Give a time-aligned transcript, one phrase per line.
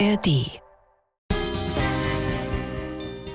[0.00, 0.60] ARD.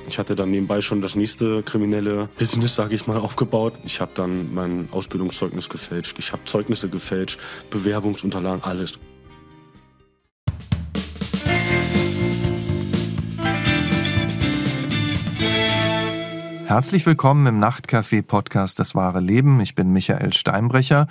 [0.08, 3.74] Ich hatte dann nebenbei schon das nächste kriminelle Business, sage ich mal, aufgebaut.
[3.86, 6.18] Ich habe dann mein Ausbildungszeugnis gefälscht.
[6.20, 9.00] Ich habe Zeugnisse gefälscht, Bewerbungsunterlagen, alles.
[16.70, 19.60] Herzlich willkommen im Nachtcafé-Podcast Das wahre Leben.
[19.60, 21.08] Ich bin Michael Steinbrecher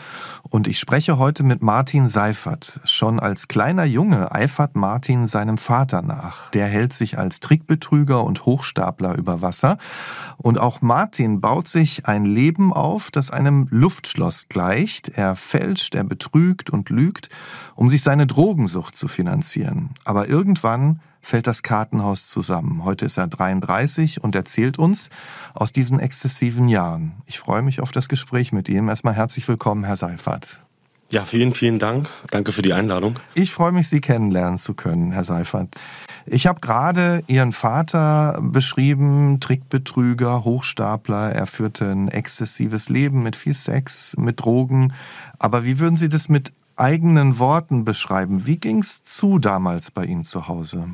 [0.50, 2.78] und ich spreche heute mit Martin Seifert.
[2.84, 6.48] Schon als kleiner Junge eifert Martin seinem Vater nach.
[6.52, 9.78] Der hält sich als Trickbetrüger und Hochstapler über Wasser.
[10.36, 15.08] Und auch Martin baut sich ein Leben auf, das einem Luftschloss gleicht.
[15.08, 17.30] Er fälscht, er betrügt und lügt,
[17.74, 19.90] um sich seine Drogensucht zu finanzieren.
[20.04, 22.84] Aber irgendwann fällt das Kartenhaus zusammen.
[22.84, 25.10] Heute ist er 33 und erzählt uns
[25.54, 27.12] aus diesen exzessiven Jahren.
[27.26, 28.88] Ich freue mich auf das Gespräch mit ihm.
[28.88, 30.60] Erstmal herzlich willkommen, Herr Seifert.
[31.10, 32.08] Ja, vielen, vielen Dank.
[32.30, 33.18] Danke für die Einladung.
[33.32, 35.74] Ich freue mich, Sie kennenlernen zu können, Herr Seifert.
[36.26, 41.32] Ich habe gerade Ihren Vater beschrieben, Trickbetrüger, Hochstapler.
[41.32, 44.92] Er führte ein exzessives Leben mit viel Sex, mit Drogen.
[45.38, 48.46] Aber wie würden Sie das mit eigenen Worten beschreiben?
[48.46, 50.88] Wie ging's zu damals bei Ihnen zu Hause?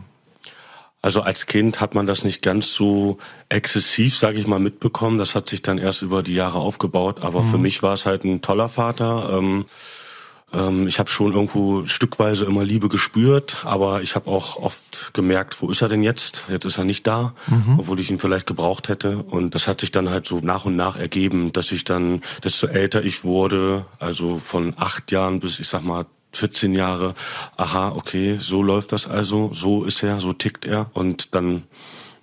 [1.05, 3.19] Also als Kind hat man das nicht ganz so
[3.51, 5.19] exzessiv, sage ich mal, mitbekommen.
[5.19, 7.21] Das hat sich dann erst über die Jahre aufgebaut.
[7.21, 7.51] Aber mhm.
[7.51, 9.37] für mich war es halt ein toller Vater.
[9.39, 9.67] Ähm,
[10.55, 15.61] ähm, ich habe schon irgendwo stückweise immer Liebe gespürt, aber ich habe auch oft gemerkt,
[15.61, 16.45] wo ist er denn jetzt?
[16.49, 17.81] Jetzt ist er nicht da, mhm.
[17.81, 19.19] obwohl ich ihn vielleicht gebraucht hätte.
[19.19, 22.67] Und das hat sich dann halt so nach und nach ergeben, dass ich dann, desto
[22.67, 27.15] älter ich wurde, also von acht Jahren bis ich sag mal 14 Jahre,
[27.57, 30.91] aha, okay, so läuft das also, so ist er, so tickt er.
[30.93, 31.65] Und dann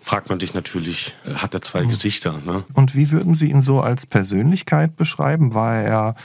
[0.02, 1.90] fragt man sich natürlich, äh, hat er zwei mhm.
[1.90, 2.40] Gesichter?
[2.46, 2.64] Ne?
[2.74, 5.54] Und wie würden Sie ihn so als Persönlichkeit beschreiben?
[5.54, 6.16] War er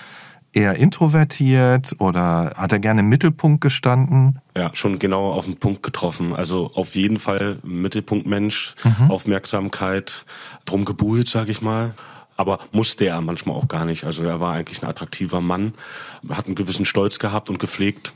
[0.52, 4.40] eher introvertiert oder hat er gerne im Mittelpunkt gestanden?
[4.56, 6.34] Ja, schon genau auf den Punkt getroffen.
[6.34, 9.10] Also auf jeden Fall Mittelpunktmensch, mhm.
[9.10, 10.24] Aufmerksamkeit,
[10.64, 11.94] drum gebuhlt, sag ich mal
[12.36, 14.04] aber musste er manchmal auch gar nicht.
[14.04, 15.74] Also er war eigentlich ein attraktiver Mann,
[16.28, 18.12] hat einen gewissen Stolz gehabt und gepflegt.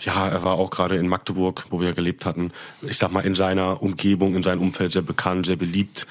[0.00, 3.34] Ja, er war auch gerade in Magdeburg, wo wir gelebt hatten, ich sag mal in
[3.34, 6.06] seiner Umgebung, in seinem Umfeld sehr bekannt, sehr beliebt.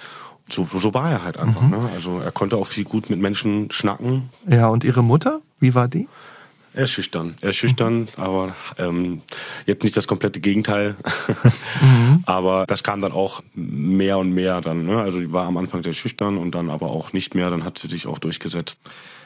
[0.48, 1.62] So, so war er halt einfach.
[1.62, 1.70] Mhm.
[1.70, 1.90] Ne?
[1.94, 4.30] Also er konnte auch viel gut mit Menschen schnacken.
[4.48, 6.08] Ja, und Ihre Mutter, wie war die?
[6.74, 7.36] Er ist schüchtern.
[7.42, 8.08] Er ist schüchtern, mhm.
[8.18, 9.22] aber ähm,
[9.66, 10.96] jetzt nicht das komplette Gegenteil.
[11.82, 12.24] mhm.
[12.26, 14.86] Aber das kam dann auch mehr und mehr dann.
[14.86, 15.02] Ne?
[15.02, 17.50] Also die war am Anfang sehr schüchtern und dann aber auch nicht mehr.
[17.50, 18.80] Dann hat sie sich auch durchgesetzt.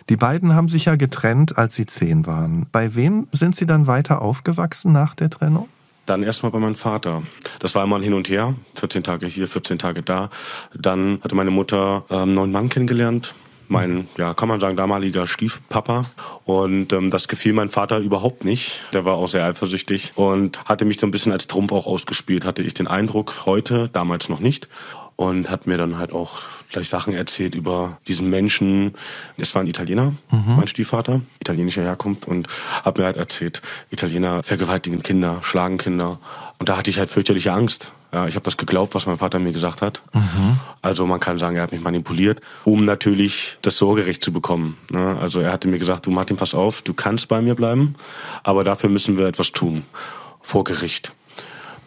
[0.09, 2.65] Die beiden haben sich ja getrennt, als sie zehn waren.
[2.71, 5.69] Bei wem sind sie dann weiter aufgewachsen nach der Trennung?
[6.05, 7.23] Dann erstmal bei meinem Vater.
[7.59, 8.55] Das war immer ein Hin und Her.
[8.75, 10.29] 14 Tage hier, 14 Tage da.
[10.73, 13.33] Dann hatte meine Mutter ähm, einen neuen Mann kennengelernt
[13.67, 16.05] mein, ja, kann man sagen, damaliger Stiefpapa.
[16.45, 18.81] Und ähm, das gefiel mein Vater überhaupt nicht.
[18.93, 22.45] Der war auch sehr eifersüchtig und hatte mich so ein bisschen als Trumpf auch ausgespielt,
[22.45, 24.67] hatte ich den Eindruck, heute, damals noch nicht.
[25.15, 26.41] Und hat mir dann halt auch
[26.73, 28.93] gleich Sachen erzählt über diesen Menschen.
[29.37, 30.55] Es war ein Italiener, mhm.
[30.57, 32.47] mein Stiefvater, italienischer Herkunft und
[32.83, 36.19] hat mir halt erzählt, Italiener vergewaltigen Kinder, schlagen Kinder.
[36.63, 37.91] Und da hatte ich halt fürchterliche Angst.
[38.13, 40.01] Ja, ich habe das geglaubt, was mein Vater mir gesagt hat.
[40.13, 40.57] Mhm.
[40.81, 44.77] Also man kann sagen, er hat mich manipuliert, um natürlich das Sorgerecht zu bekommen.
[44.89, 45.17] Ne?
[45.19, 47.95] Also er hatte mir gesagt, du Martin, pass auf, du kannst bei mir bleiben,
[48.43, 49.83] aber dafür müssen wir etwas tun
[50.39, 51.11] vor Gericht.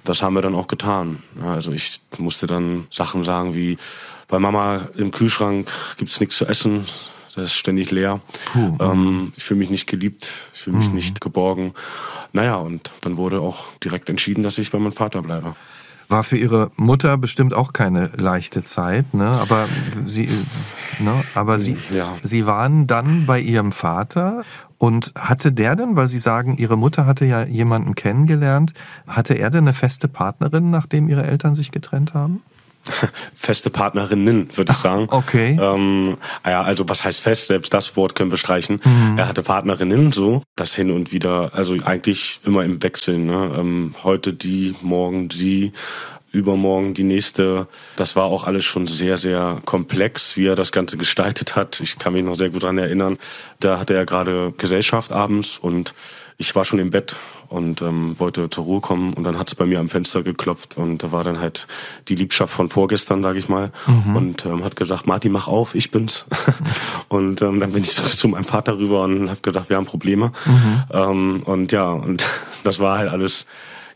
[0.05, 1.23] Das haben wir dann auch getan.
[1.43, 3.79] Also ich musste dann Sachen sagen wie,
[4.29, 6.85] bei Mama im Kühlschrank gibt's nichts zu essen,
[7.37, 8.21] das ist ständig leer.
[8.55, 10.95] Ähm, ich fühle mich nicht geliebt, ich fühle mich mhm.
[10.95, 11.75] nicht geborgen.
[12.33, 15.55] Naja, und dann wurde auch direkt entschieden, dass ich bei meinem Vater bleibe.
[16.09, 19.27] War für ihre Mutter bestimmt auch keine leichte Zeit, ne?
[19.27, 19.69] Aber
[20.05, 20.29] sie,
[21.01, 21.25] ne?
[21.35, 22.17] Aber sie, ja.
[22.23, 24.45] sie waren dann bei ihrem Vater
[24.79, 28.73] und hatte der denn, weil Sie sagen, Ihre Mutter hatte ja jemanden kennengelernt,
[29.07, 32.43] hatte er denn eine feste Partnerin, nachdem Ihre Eltern sich getrennt haben?
[33.35, 35.07] feste Partnerinnen, würde ich sagen.
[35.11, 35.59] Okay.
[35.61, 37.49] Ähm, ja, also was heißt fest?
[37.49, 38.81] Selbst das Wort können wir streichen.
[38.85, 39.19] Mhm.
[39.19, 43.27] Er hatte Partnerinnen, so das hin und wieder, also eigentlich immer im Wechseln.
[43.27, 43.57] Ne?
[43.59, 45.73] Ähm, heute die, morgen die
[46.33, 47.67] übermorgen die nächste.
[47.97, 51.81] Das war auch alles schon sehr, sehr komplex, wie er das Ganze gestaltet hat.
[51.81, 53.19] Ich kann mich noch sehr gut dran erinnern.
[53.59, 55.95] Da hatte er gerade Gesellschaft abends und
[56.37, 57.17] ich war schon im Bett
[57.49, 60.77] und ähm, wollte zur Ruhe kommen und dann hat es bei mir am Fenster geklopft
[60.77, 61.67] und da war dann halt
[62.09, 64.17] die Liebschaft von vorgestern, sage ich mal, mhm.
[64.17, 66.27] und ähm, hat gesagt, Martin, mach auf, ich bin's.
[67.09, 70.33] und ähm, dann bin ich zu meinem Vater rüber und habe gedacht, wir haben Probleme.
[70.47, 70.83] Mhm.
[70.91, 72.27] Ähm, und ja, und
[72.65, 73.47] das war halt alles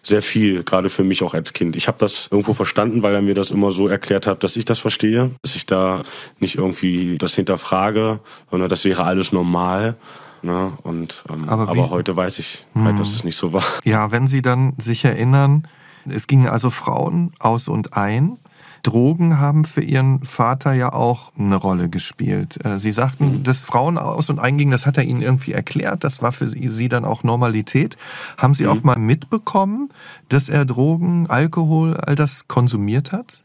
[0.02, 1.76] sehr viel, gerade für mich auch als Kind.
[1.76, 4.64] Ich habe das irgendwo verstanden, weil er mir das immer so erklärt hat, dass ich
[4.64, 6.02] das verstehe, dass ich da
[6.38, 8.20] nicht irgendwie das hinterfrage,
[8.50, 9.97] sondern das wäre alles normal.
[10.42, 10.72] Ne?
[10.82, 13.64] Und, ähm, aber, aber heute weiß ich halt, dass es nicht so war.
[13.84, 15.66] Ja, wenn Sie dann sich erinnern,
[16.06, 18.38] es gingen also Frauen aus und ein.
[18.82, 22.64] Drogen haben für Ihren Vater ja auch eine Rolle gespielt.
[22.64, 23.42] Äh, Sie sagten, mhm.
[23.42, 26.02] dass Frauen aus und eingingen, das hat er Ihnen irgendwie erklärt.
[26.04, 27.96] Das war für Sie dann auch Normalität.
[28.38, 28.70] Haben Sie mhm.
[28.70, 29.90] auch mal mitbekommen,
[30.28, 33.42] dass er Drogen, Alkohol, all das konsumiert hat?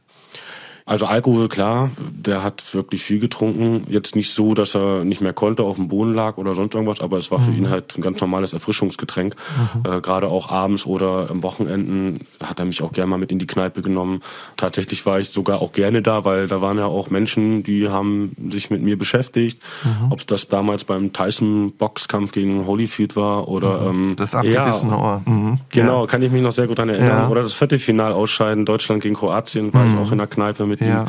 [0.88, 3.88] Also Alkohol, klar, der hat wirklich viel getrunken.
[3.90, 7.02] Jetzt nicht so, dass er nicht mehr konnte, auf dem Boden lag oder sonst irgendwas,
[7.02, 7.58] aber es war für mhm.
[7.58, 9.36] ihn halt ein ganz normales Erfrischungsgetränk.
[9.74, 9.92] Mhm.
[9.92, 13.40] Äh, Gerade auch abends oder am Wochenenden hat er mich auch gerne mal mit in
[13.40, 14.22] die Kneipe genommen.
[14.58, 18.36] Tatsächlich war ich sogar auch gerne da, weil da waren ja auch Menschen, die haben
[18.52, 19.60] sich mit mir beschäftigt.
[19.84, 20.12] Mhm.
[20.12, 23.92] Ob es das damals beim Tyson-Boxkampf gegen Holyfield war oder...
[23.92, 24.10] Mhm.
[24.12, 25.22] Ähm, das abgebissene ja, Ohr.
[25.26, 25.60] Mhm.
[25.70, 26.08] Genau, ja.
[26.08, 27.24] kann ich mich noch sehr gut daran erinnern.
[27.24, 27.30] Ja.
[27.30, 29.98] Oder das Viertelfinal ausscheiden, Deutschland gegen Kroatien, war ich mhm.
[29.98, 31.04] auch in der Kneipe mit mit ja.
[31.04, 31.08] ihm.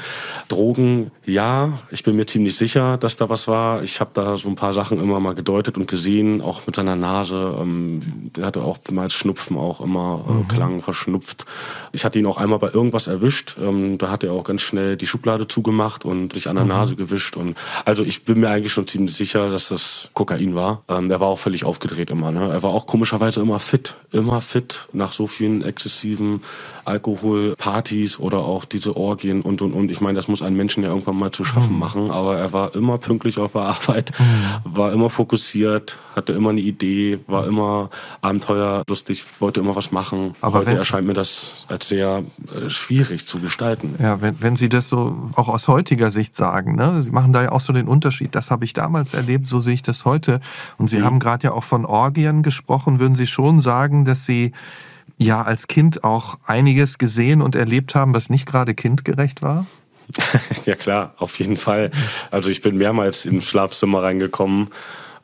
[0.48, 3.82] Drogen, ja, ich bin mir ziemlich sicher, dass da was war.
[3.82, 6.96] Ich habe da so ein paar Sachen immer mal gedeutet und gesehen, auch mit seiner
[6.96, 7.56] Nase.
[7.60, 10.48] Ähm, der hatte auch mal Schnupfen auch immer, äh, mhm.
[10.48, 11.46] klang verschnupft.
[11.92, 13.56] Ich hatte ihn auch einmal bei irgendwas erwischt.
[13.60, 16.70] Ähm, da hat er auch ganz schnell die Schublade zugemacht und sich an der mhm.
[16.70, 17.36] Nase gewischt.
[17.36, 20.82] Und also ich bin mir eigentlich schon ziemlich sicher, dass das Kokain war.
[20.88, 22.30] Ähm, er war auch völlig aufgedreht immer.
[22.30, 22.48] Ne?
[22.50, 26.42] Er war auch komischerweise immer fit, immer fit nach so vielen exzessiven
[26.84, 29.90] Alkoholpartys oder auch diese Orgien und und und.
[29.90, 31.78] Ich meine, das muss ein Menschen ja irgendwann mal zu schaffen mhm.
[31.78, 34.76] machen, aber er war immer pünktlich auf der Arbeit, mhm.
[34.76, 40.34] war immer fokussiert, hatte immer eine Idee, war immer abenteuerlustig, wollte immer was machen.
[40.40, 42.24] Aber Heute wenn, erscheint mir das als sehr
[42.54, 43.94] äh, schwierig zu gestalten.
[43.98, 47.02] Ja, wenn, wenn Sie das so auch aus heutiger Sicht sagen, ne?
[47.02, 49.74] Sie machen da ja auch so den Unterschied, das habe ich damals erlebt, so sehe
[49.74, 50.40] ich das heute.
[50.78, 51.04] Und Sie mhm.
[51.04, 54.52] haben gerade ja auch von Orgien gesprochen, würden Sie schon sagen, dass Sie
[55.18, 59.66] ja als Kind auch einiges gesehen und erlebt haben, was nicht gerade kindgerecht war?
[60.64, 61.90] ja klar, auf jeden Fall.
[62.30, 64.68] Also ich bin mehrmals ins Schlafzimmer reingekommen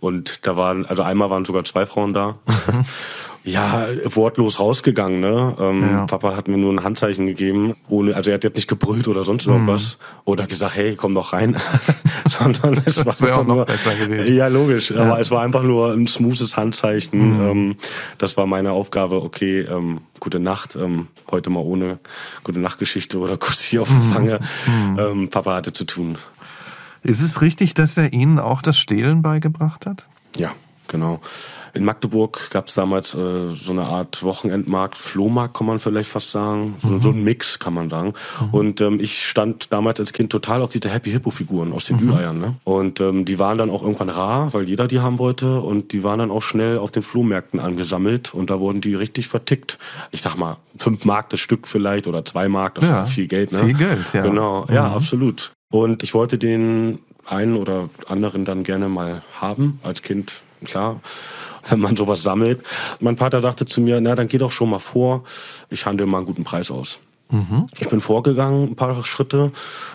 [0.00, 2.38] und da waren, also einmal waren sogar zwei Frauen da.
[3.44, 3.50] Mhm.
[3.50, 5.54] ja, wortlos rausgegangen, ne?
[5.58, 6.06] Ähm, ja.
[6.06, 9.24] Papa hat mir nur ein Handzeichen gegeben, ohne, also er hat jetzt nicht gebrüllt oder
[9.24, 9.52] sonst mhm.
[9.54, 9.98] irgendwas.
[10.24, 11.56] Oder gesagt, hey, komm doch rein.
[12.28, 14.34] Sondern es das war auch noch nur, besser gewesen.
[14.34, 14.90] Ja, logisch.
[14.90, 15.02] Ja.
[15.02, 17.36] Aber es war einfach nur ein smoothes Handzeichen.
[17.36, 17.40] Mhm.
[17.40, 17.76] Ähm,
[18.18, 21.98] das war meine Aufgabe, okay, ähm, gute Nacht, ähm, heute mal ohne
[22.44, 24.12] gute Nachtgeschichte oder Kussi auf dem mhm.
[24.12, 24.40] Fange.
[24.66, 24.98] Mhm.
[24.98, 26.16] Ähm, Papa hatte zu tun.
[27.02, 30.04] Ist es richtig, dass er Ihnen auch das Stehlen beigebracht hat?
[30.36, 30.52] Ja,
[30.88, 31.20] genau.
[31.74, 36.30] In Magdeburg gab es damals äh, so eine Art Wochenendmarkt, Flohmarkt kann man vielleicht fast
[36.30, 37.02] sagen, so, mhm.
[37.02, 38.12] so ein Mix kann man sagen.
[38.40, 38.48] Mhm.
[38.50, 41.96] Und ähm, ich stand damals als Kind total auf diese Happy Hippo Figuren aus den
[41.96, 42.10] mhm.
[42.10, 42.38] Ü-Eiern.
[42.38, 42.54] Ne?
[42.64, 46.04] Und ähm, die waren dann auch irgendwann rar, weil jeder die haben wollte und die
[46.04, 49.78] waren dann auch schnell auf den Flohmärkten angesammelt und da wurden die richtig vertickt.
[50.10, 53.28] Ich sag mal, fünf Mark das Stück vielleicht oder zwei Mark, das ja, ist viel
[53.28, 53.52] Geld.
[53.52, 53.58] Ne?
[53.58, 54.22] Viel Geld, ja.
[54.22, 54.94] Genau, ja, mhm.
[54.94, 55.52] absolut.
[55.70, 61.00] Und ich wollte den einen oder anderen dann gerne mal haben als Kind, klar
[61.68, 62.60] wenn man sowas sammelt.
[63.00, 65.24] Mein Vater dachte zu mir, na, dann geh doch schon mal vor,
[65.70, 66.98] ich handle mal einen guten Preis aus.
[67.30, 67.66] Mhm.
[67.78, 69.52] Ich bin vorgegangen, ein paar Schritte,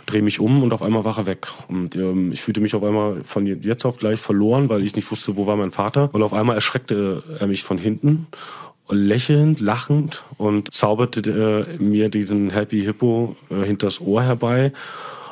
[0.08, 1.48] drehe mich um und auf einmal war er weg.
[1.68, 5.12] Und ähm, ich fühlte mich auf einmal von jetzt auf gleich verloren, weil ich nicht
[5.12, 6.10] wusste, wo war mein Vater.
[6.14, 8.28] Und auf einmal erschreckte er mich von hinten
[8.90, 14.72] lächelnd, lachend und zauberte äh, mir diesen Happy Hippo äh, hinters Ohr herbei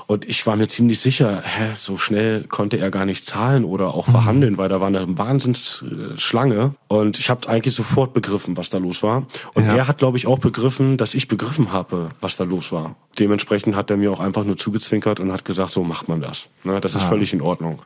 [0.08, 3.94] und ich war mir ziemlich sicher, hä, so schnell konnte er gar nicht zahlen oder
[3.94, 4.58] auch verhandeln, mhm.
[4.58, 6.76] weil da war eine Wahnsinnsschlange.
[6.88, 9.26] Und ich habe eigentlich sofort begriffen, was da los war.
[9.56, 9.76] Und ja.
[9.76, 12.96] er hat, glaube ich, auch begriffen, dass ich begriffen habe, was da los war.
[13.18, 16.50] Dementsprechend hat er mir auch einfach nur zugezwinkert und hat gesagt, so macht man das.
[16.64, 17.08] Ne, das ist ah.
[17.10, 17.82] völlig in Ordnung.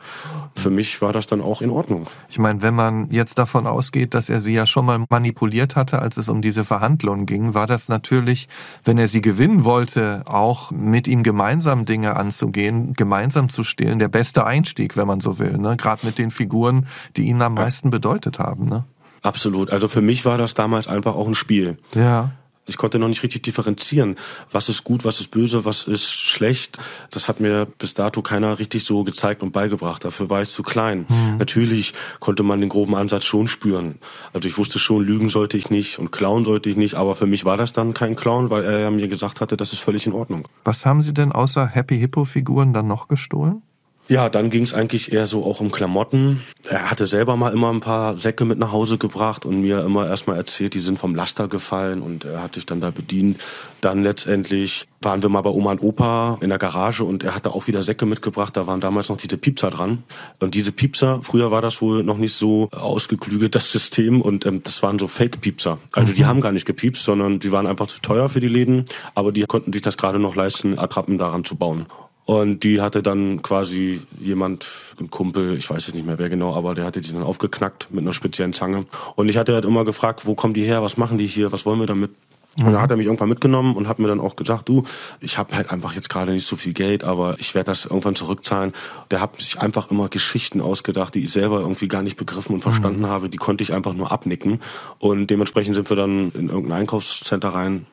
[0.56, 2.08] Für mich war das dann auch in Ordnung.
[2.30, 6.00] Ich meine, wenn man jetzt davon ausgeht, dass er sie ja schon mal manipuliert hatte,
[6.00, 8.50] als es um diese Verhandlungen ging, war das natürlich,
[8.84, 14.08] wenn er sie gewinnen wollte, auch mit ihm gemeinsam Dinge anzugehen, gemeinsam zu stehlen, der
[14.08, 15.58] beste Einstieg, wenn man so will.
[15.58, 15.78] Ne?
[15.78, 16.88] Gerade mit den Figuren,
[17.18, 18.68] die ihn am meisten bedeutet haben.
[18.68, 18.86] Ne?
[19.22, 19.70] Absolut.
[19.70, 21.78] Also für mich war das damals einfach auch ein Spiel.
[21.94, 22.32] Ja.
[22.70, 24.16] Ich konnte noch nicht richtig differenzieren,
[24.52, 26.78] was ist gut, was ist böse, was ist schlecht.
[27.12, 30.06] Das hat mir bis dato keiner richtig so gezeigt und beigebracht.
[30.06, 31.06] Dafür war ich zu klein.
[31.10, 31.38] Mhm.
[31.38, 33.96] Natürlich konnte man den groben Ansatz schon spüren.
[34.34, 36.96] Also ich wusste schon, lügen sollte ich nicht und klauen sollte ich nicht.
[36.96, 39.80] Aber für mich war das dann kein Clown, weil er mir gesagt hatte, das ist
[39.80, 40.48] völlig in Ordnung.
[40.64, 43.64] Was haben Sie denn außer Happy Hippo Figuren dann noch gestohlen?
[44.10, 46.42] Ja, dann ging es eigentlich eher so auch um Klamotten.
[46.68, 50.08] Er hatte selber mal immer ein paar Säcke mit nach Hause gebracht und mir immer
[50.08, 53.40] erstmal erzählt, die sind vom Laster gefallen und er hat sich dann da bedient.
[53.82, 57.52] Dann letztendlich waren wir mal bei Oma und Opa in der Garage und er hatte
[57.54, 58.58] auch wieder Säcke mitgebracht.
[58.58, 60.02] Da waren damals noch diese Piepser dran.
[60.40, 64.22] Und diese Piepser, früher war das wohl noch nicht so ausgeklügelt, das System.
[64.22, 65.78] Und ähm, das waren so Fake-Piepser.
[65.94, 66.16] Also mhm.
[66.16, 68.86] die haben gar nicht gepiepst, sondern die waren einfach zu teuer für die Läden.
[69.14, 71.86] Aber die konnten sich das gerade noch leisten, Attrappen daran zu bauen.
[72.30, 74.68] Und die hatte dann quasi jemand,
[75.00, 77.88] ein Kumpel, ich weiß jetzt nicht mehr wer genau, aber der hatte die dann aufgeknackt
[77.90, 78.86] mit einer speziellen Zange.
[79.16, 81.66] Und ich hatte halt immer gefragt, wo kommen die her, was machen die hier, was
[81.66, 82.12] wollen wir damit?
[82.60, 84.84] Und da hat er mich irgendwann mitgenommen und hat mir dann auch gesagt, du,
[85.22, 88.14] ich habe halt einfach jetzt gerade nicht so viel Geld, aber ich werde das irgendwann
[88.14, 88.74] zurückzahlen.
[89.10, 92.62] Der hat sich einfach immer Geschichten ausgedacht, die ich selber irgendwie gar nicht begriffen und
[92.62, 93.08] verstanden mhm.
[93.08, 93.30] habe.
[93.30, 94.62] Die konnte ich einfach nur abnicken.
[95.00, 97.88] Und dementsprechend sind wir dann in irgendein Einkaufscenter rein,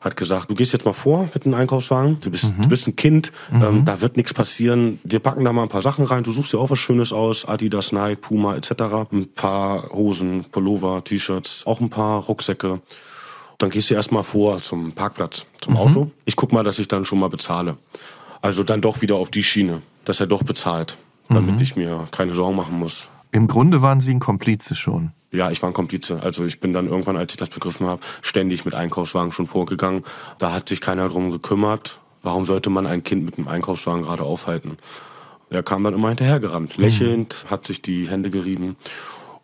[0.00, 2.62] hat gesagt, du gehst jetzt mal vor mit einem Einkaufswagen, du bist, mhm.
[2.62, 3.62] du bist ein Kind, mhm.
[3.62, 5.00] ähm, da wird nichts passieren.
[5.04, 7.46] Wir packen da mal ein paar Sachen rein, du suchst dir auch was Schönes aus,
[7.46, 8.70] Adidas, Nike, Puma etc.
[9.12, 12.80] Ein paar Hosen, Pullover, T-Shirts, auch ein paar Rucksäcke.
[13.58, 15.78] Dann gehst du erstmal vor zum Parkplatz, zum mhm.
[15.80, 16.10] Auto.
[16.24, 17.76] Ich guck mal, dass ich dann schon mal bezahle.
[18.42, 20.96] Also dann doch wieder auf die Schiene, dass er doch bezahlt,
[21.28, 21.60] damit mhm.
[21.60, 23.08] ich mir keine Sorgen machen muss.
[23.32, 25.12] Im Grunde waren Sie ein Komplize schon.
[25.32, 26.20] Ja, ich war ein Komplize.
[26.22, 30.04] Also ich bin dann irgendwann, als ich das begriffen habe, ständig mit Einkaufswagen schon vorgegangen.
[30.38, 32.00] Da hat sich keiner drum gekümmert.
[32.22, 34.78] Warum sollte man ein Kind mit einem Einkaufswagen gerade aufhalten?
[35.48, 37.50] Er kam dann immer hinterhergerannt, lächelnd, mhm.
[37.50, 38.76] hat sich die Hände gerieben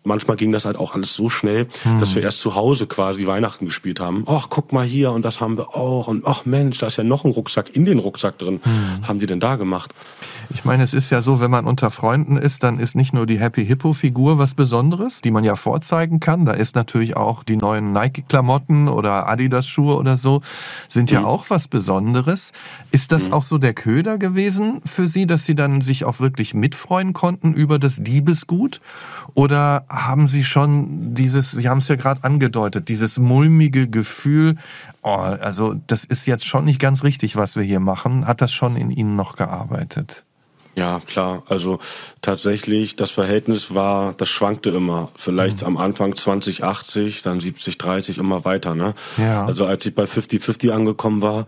[0.07, 2.01] manchmal ging das halt auch alles so schnell, hm.
[2.01, 4.25] dass wir erst zu Hause quasi Weihnachten gespielt haben.
[4.27, 7.05] Ach, guck mal hier und das haben wir auch und ach Mensch, da ist ja
[7.05, 8.61] noch ein Rucksack in den Rucksack drin.
[8.63, 9.09] Hm.
[9.09, 9.95] Haben die denn da gemacht?
[10.51, 13.27] Ich meine, es ist ja so, wenn man unter Freunden ist, dann ist nicht nur
[13.27, 16.47] die Happy Hippo Figur was Besonderes, die man ja vorzeigen kann.
[16.47, 20.43] Da ist natürlich auch die neuen Nike Klamotten oder Adidas Schuhe oder so
[20.89, 21.27] sind ja mhm.
[21.27, 22.53] auch was Besonderes.
[22.91, 23.35] Ist das mhm.
[23.35, 27.53] auch so der Köder gewesen für Sie, dass Sie dann sich auch wirklich mitfreuen konnten
[27.53, 28.81] über das Diebesgut?
[29.35, 34.57] Oder haben Sie schon dieses, Sie haben es ja gerade angedeutet, dieses mulmige Gefühl,
[35.03, 38.27] oh, also das ist jetzt schon nicht ganz richtig, was wir hier machen.
[38.27, 40.25] Hat das schon in Ihnen noch gearbeitet?
[40.77, 41.43] Ja, klar.
[41.49, 41.79] Also
[42.21, 45.09] tatsächlich, das Verhältnis war, das schwankte immer.
[45.17, 45.69] Vielleicht mhm.
[45.69, 48.75] am Anfang 20, 80, dann 70, 30, immer weiter.
[48.75, 48.93] Ne?
[49.17, 49.47] Ja.
[49.47, 51.47] Also als ich bei 50-50 angekommen war,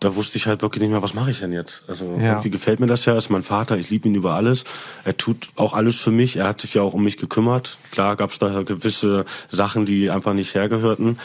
[0.00, 1.84] da wusste ich halt wirklich nicht mehr, was mache ich denn jetzt?
[1.88, 2.32] Also ja.
[2.32, 4.64] irgendwie gefällt mir das ja, ist mein Vater, ich liebe ihn über alles.
[5.04, 7.78] Er tut auch alles für mich, er hat sich ja auch um mich gekümmert.
[7.90, 11.18] Klar gab es da gewisse Sachen, die einfach nicht hergehörten.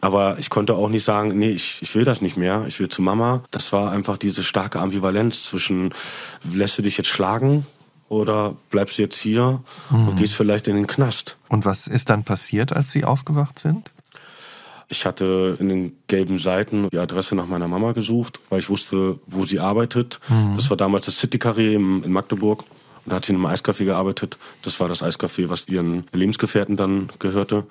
[0.00, 2.88] Aber ich konnte auch nicht sagen, nee, ich, ich will das nicht mehr, ich will
[2.88, 3.42] zu Mama.
[3.50, 5.92] Das war einfach diese starke Ambivalenz zwischen,
[6.52, 7.66] lässt du dich jetzt schlagen
[8.08, 10.08] oder bleibst du jetzt hier mhm.
[10.08, 11.36] und gehst vielleicht in den Knast.
[11.48, 13.90] Und was ist dann passiert, als Sie aufgewacht sind?
[14.92, 19.20] Ich hatte in den gelben Seiten die Adresse nach meiner Mama gesucht, weil ich wusste,
[19.26, 20.18] wo sie arbeitet.
[20.28, 20.56] Mhm.
[20.56, 22.64] Das war damals das City Carré in Magdeburg.
[23.04, 24.36] Und da hat sie in einem Eiscafé gearbeitet.
[24.62, 27.66] Das war das Eiscafé, was ihren Lebensgefährten dann gehörte.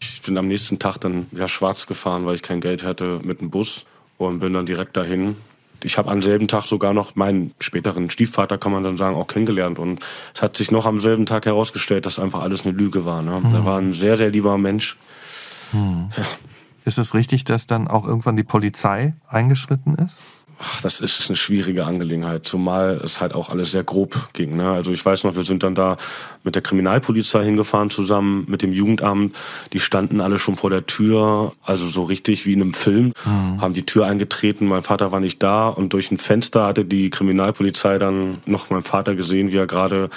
[0.00, 3.40] Ich bin am nächsten Tag dann ja schwarz gefahren, weil ich kein Geld hatte mit
[3.40, 3.84] dem Bus
[4.18, 5.36] und bin dann direkt dahin.
[5.84, 9.28] Ich habe am selben Tag sogar noch meinen späteren Stiefvater, kann man dann sagen, auch
[9.28, 9.78] kennengelernt.
[9.78, 10.00] Und
[10.34, 13.22] es hat sich noch am selben Tag herausgestellt, dass einfach alles eine Lüge war.
[13.22, 13.40] Ne?
[13.44, 13.52] Mhm.
[13.52, 14.96] Da war ein sehr, sehr lieber Mensch.
[15.72, 16.10] Mhm.
[16.16, 16.24] Ja.
[16.84, 20.22] Ist es richtig, dass dann auch irgendwann die Polizei eingeschritten ist?
[20.58, 24.56] Ach, das ist eine schwierige Angelegenheit, zumal es halt auch alles sehr grob ging.
[24.56, 24.70] Ne?
[24.70, 25.96] Also ich weiß noch, wir sind dann da
[26.44, 29.36] mit der Kriminalpolizei hingefahren zusammen mit dem Jugendamt.
[29.72, 33.60] Die standen alle schon vor der Tür, also so richtig wie in einem Film, mhm.
[33.60, 34.66] haben die Tür eingetreten.
[34.66, 38.82] Mein Vater war nicht da und durch ein Fenster hatte die Kriminalpolizei dann noch meinen
[38.82, 40.10] Vater gesehen, wie er gerade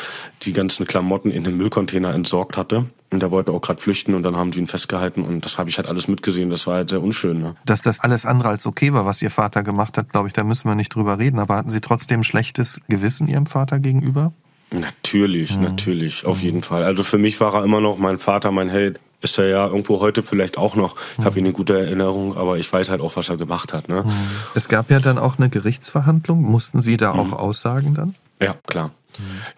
[0.43, 2.86] die ganzen Klamotten in den Müllcontainer entsorgt hatte.
[3.10, 5.69] Und der wollte auch gerade flüchten und dann haben sie ihn festgehalten und das habe
[5.69, 6.50] ich halt alles mitgesehen.
[6.50, 7.39] Das war halt sehr unschön.
[7.39, 7.55] Ne?
[7.65, 10.43] Dass das alles andere als okay war, was Ihr Vater gemacht hat, glaube ich, da
[10.43, 11.39] müssen wir nicht drüber reden.
[11.39, 14.34] Aber hatten Sie trotzdem schlechtes Gewissen Ihrem Vater gegenüber?
[14.69, 15.63] Natürlich, mhm.
[15.63, 16.83] natürlich, auf jeden Fall.
[16.83, 19.00] Also für mich war er immer noch mein Vater, mein Held.
[19.19, 20.95] Ist er ja irgendwo heute vielleicht auch noch.
[21.17, 23.89] Ich habe ihn in guter Erinnerung, aber ich weiß halt auch, was er gemacht hat.
[23.89, 24.05] Ne?
[24.53, 26.43] Es gab ja dann auch eine Gerichtsverhandlung.
[26.43, 27.33] Mussten Sie da auch mhm.
[27.33, 28.13] aussagen dann?
[28.39, 28.91] Ja, klar.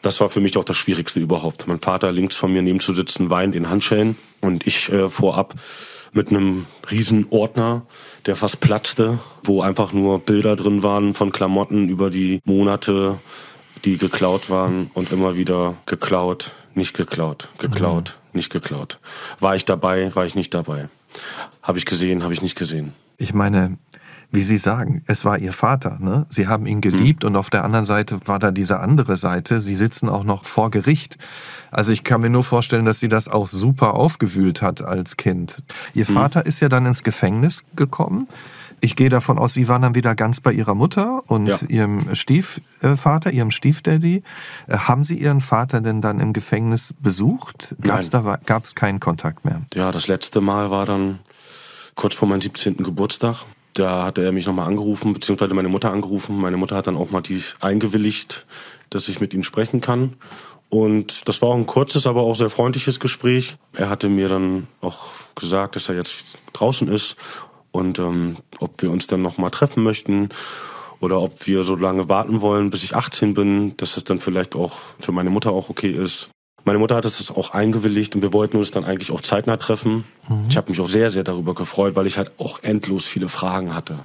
[0.02, 1.68] Das war für mich auch das Schwierigste überhaupt.
[1.68, 5.56] Mein Vater links von mir neben zu sitzen, weint in Handschellen und ich äh, vorab
[6.12, 7.84] mit einem riesen Ordner,
[8.26, 13.20] der fast platzte, wo einfach nur Bilder drin waren von Klamotten über die Monate,
[13.86, 18.38] die geklaut waren und immer wieder geklaut, nicht geklaut, geklaut, mhm.
[18.38, 19.00] nicht geklaut.
[19.40, 20.90] War ich dabei, war ich nicht dabei.
[21.62, 22.94] Habe ich gesehen, habe ich nicht gesehen.
[23.18, 23.78] Ich meine,
[24.32, 25.98] wie Sie sagen, es war Ihr Vater.
[26.00, 26.26] Ne?
[26.30, 27.30] Sie haben ihn geliebt mhm.
[27.30, 29.60] und auf der anderen Seite war da diese andere Seite.
[29.60, 31.18] Sie sitzen auch noch vor Gericht.
[31.72, 35.64] Also ich kann mir nur vorstellen, dass sie das auch super aufgewühlt hat als Kind.
[35.94, 36.14] Ihr mhm.
[36.14, 38.28] Vater ist ja dann ins Gefängnis gekommen.
[38.82, 41.58] Ich gehe davon aus, Sie waren dann wieder ganz bei Ihrer Mutter und ja.
[41.68, 44.24] Ihrem Stiefvater, Ihrem Stiefdaddy.
[44.68, 47.76] Äh, haben Sie Ihren Vater denn dann im Gefängnis besucht?
[47.82, 49.62] Gab es da gab's keinen Kontakt mehr?
[49.74, 51.20] Ja, das letzte Mal war dann
[51.96, 52.78] kurz vor meinem 17.
[52.78, 56.38] Geburtstag da hatte er mich nochmal angerufen, beziehungsweise meine Mutter angerufen.
[56.38, 58.46] Meine Mutter hat dann auch mal die eingewilligt,
[58.90, 60.14] dass ich mit ihm sprechen kann.
[60.70, 63.58] Und das war auch ein kurzes, aber auch sehr freundliches Gespräch.
[63.74, 67.16] Er hatte mir dann auch gesagt, dass er jetzt draußen ist
[67.72, 70.30] und ähm, ob wir uns dann nochmal treffen möchten.
[71.02, 74.54] oder ob wir so lange warten wollen, bis ich 18 bin, dass es dann vielleicht
[74.54, 76.30] auch für meine Mutter auch okay ist.
[76.66, 80.04] Meine Mutter hat es auch eingewilligt und wir wollten uns dann eigentlich auch zeitnah treffen.
[80.28, 80.46] Mhm.
[80.50, 83.74] Ich habe mich auch sehr, sehr darüber gefreut, weil ich halt auch endlos viele Fragen
[83.74, 84.00] hatte.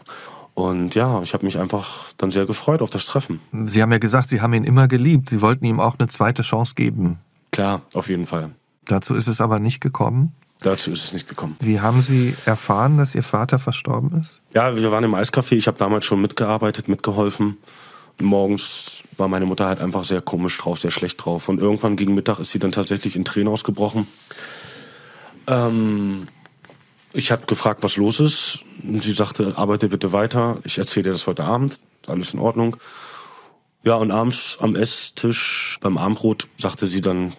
[0.55, 3.41] Und ja, ich habe mich einfach dann sehr gefreut auf das Treffen.
[3.51, 5.29] Sie haben ja gesagt, Sie haben ihn immer geliebt.
[5.29, 7.19] Sie wollten ihm auch eine zweite Chance geben.
[7.51, 8.53] Klar, auf jeden Fall.
[8.85, 10.33] Dazu ist es aber nicht gekommen.
[10.61, 11.57] Dazu ist es nicht gekommen.
[11.61, 14.41] Wie haben Sie erfahren, dass Ihr Vater verstorben ist?
[14.55, 15.57] Ja, wir waren im Eiscafé.
[15.57, 17.59] Ich habe damals schon mitgearbeitet, mitgeholfen.
[18.21, 21.49] Morgens war meine Mutter halt einfach sehr komisch drauf, sehr schlecht drauf.
[21.49, 24.07] Und irgendwann gegen Mittag ist sie dann tatsächlich in Tränen ausgebrochen.
[25.47, 26.29] Ähm,
[27.13, 28.61] ich habe gefragt, was los ist.
[28.83, 30.59] Und sie sagte, arbeite bitte weiter.
[30.65, 31.79] Ich erzähle dir das heute Abend.
[32.07, 32.77] Alles in Ordnung.
[33.83, 37.35] Ja, und abends am Esstisch beim Abendbrot sagte sie dann,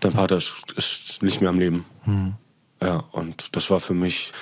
[0.00, 1.84] dein Vater ist, ist nicht mehr am Leben.
[2.04, 2.34] Hm.
[2.82, 4.32] Ja, und das war für mich,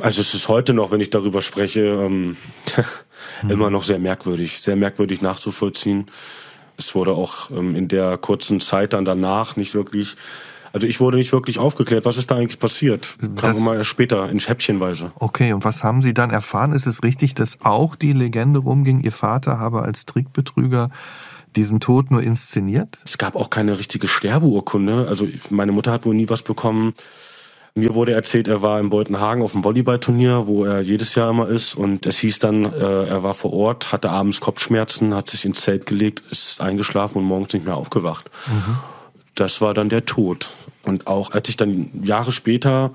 [0.00, 2.36] also es ist heute noch, wenn ich darüber spreche, ähm,
[3.40, 3.50] hm.
[3.50, 6.06] immer noch sehr merkwürdig, sehr merkwürdig nachzuvollziehen.
[6.76, 10.16] Es wurde auch ähm, in der kurzen Zeit dann danach nicht wirklich,
[10.72, 13.16] also ich wurde nicht wirklich aufgeklärt, was ist da eigentlich passiert.
[13.36, 15.12] Kam immer später in Häppchenweise.
[15.16, 16.72] Okay, und was haben Sie dann erfahren?
[16.72, 20.90] Ist es richtig, dass auch die Legende rumging, Ihr Vater habe als Trickbetrüger
[21.56, 22.98] diesen Tod nur inszeniert?
[23.04, 25.06] Es gab auch keine richtige Sterbeurkunde.
[25.08, 26.94] Also meine Mutter hat wohl nie was bekommen.
[27.76, 31.48] Mir wurde erzählt, er war in Beutenhagen auf dem Volleyballturnier, wo er jedes Jahr immer
[31.48, 31.74] ist.
[31.74, 35.62] Und es hieß dann, äh, er war vor Ort, hatte abends Kopfschmerzen, hat sich ins
[35.62, 38.30] Zelt gelegt, ist eingeschlafen und morgens nicht mehr aufgewacht.
[38.46, 38.78] Mhm.
[39.34, 40.52] Das war dann der Tod.
[40.84, 42.92] Und auch als ich dann Jahre später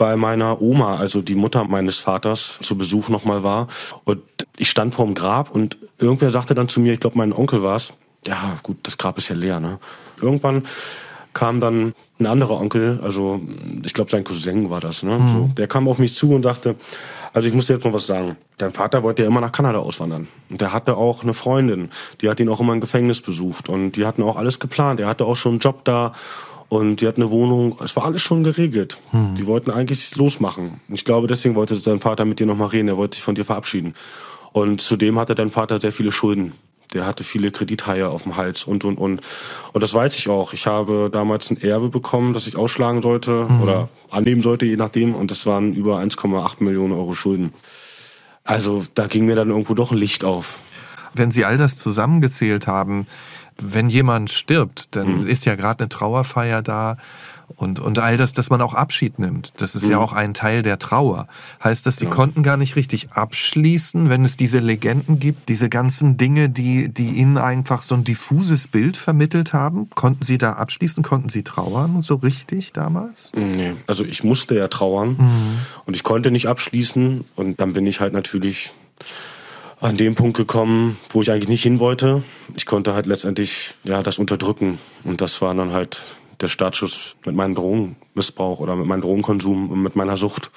[0.00, 3.68] bei meiner Oma, also die Mutter meines Vaters, zu Besuch nochmal war.
[4.04, 4.22] Und
[4.56, 7.92] ich stand vorm Grab und irgendwer sagte dann zu mir, ich glaube mein Onkel war's.
[8.26, 9.78] Ja, gut, das Grab ist ja leer, ne?
[10.22, 10.64] Irgendwann
[11.34, 13.42] kam dann ein anderer Onkel, also
[13.84, 15.18] ich glaube sein Cousin war das, ne?
[15.18, 15.28] Mhm.
[15.28, 16.76] So, der kam auf mich zu und sagte,
[17.34, 18.38] also ich muss dir jetzt noch was sagen.
[18.56, 20.28] Dein Vater wollte ja immer nach Kanada auswandern.
[20.48, 21.90] Und der hatte auch eine Freundin,
[22.22, 23.68] die hat ihn auch immer im Gefängnis besucht.
[23.68, 24.98] Und die hatten auch alles geplant.
[24.98, 26.14] Er hatte auch schon einen Job da.
[26.70, 27.76] Und die hatten eine Wohnung.
[27.84, 29.00] Es war alles schon geregelt.
[29.12, 29.34] Mhm.
[29.34, 30.80] Die wollten eigentlich losmachen.
[30.88, 32.88] Ich glaube, deswegen wollte dein Vater mit dir nochmal reden.
[32.88, 33.94] Er wollte sich von dir verabschieden.
[34.52, 36.52] Und zudem hatte dein Vater sehr viele Schulden
[36.94, 39.20] der hatte viele Kredithaie auf dem Hals und, und, und.
[39.72, 40.52] Und das weiß ich auch.
[40.52, 43.62] Ich habe damals ein Erbe bekommen, das ich ausschlagen sollte mhm.
[43.62, 45.14] oder annehmen sollte, je nachdem.
[45.14, 47.52] Und das waren über 1,8 Millionen Euro Schulden.
[48.44, 50.58] Also da ging mir dann irgendwo doch ein Licht auf.
[51.14, 53.06] Wenn Sie all das zusammengezählt haben,
[53.60, 55.22] wenn jemand stirbt, dann mhm.
[55.22, 56.96] ist ja gerade eine Trauerfeier da
[57.56, 59.52] und, und all das, dass man auch Abschied nimmt.
[59.58, 59.92] Das ist mhm.
[59.92, 61.26] ja auch ein Teil der Trauer.
[61.62, 62.10] Heißt das, sie ja.
[62.10, 67.10] konnten gar nicht richtig abschließen, wenn es diese Legenden gibt, diese ganzen Dinge, die, die
[67.10, 69.90] ihnen einfach so ein diffuses Bild vermittelt haben?
[69.90, 71.02] Konnten sie da abschließen?
[71.02, 73.32] Konnten sie trauern so richtig damals?
[73.34, 75.58] Nee, also ich musste ja trauern mhm.
[75.86, 78.72] und ich konnte nicht abschließen und dann bin ich halt natürlich
[79.80, 82.22] an dem Punkt gekommen, wo ich eigentlich nicht hin wollte.
[82.54, 86.02] Ich konnte halt letztendlich ja das unterdrücken und das war dann halt
[86.40, 87.54] der Startschuss mit meinem
[88.20, 90.50] Drogenmissbrauch oder mit meinem Drogenkonsum und mit meiner Sucht.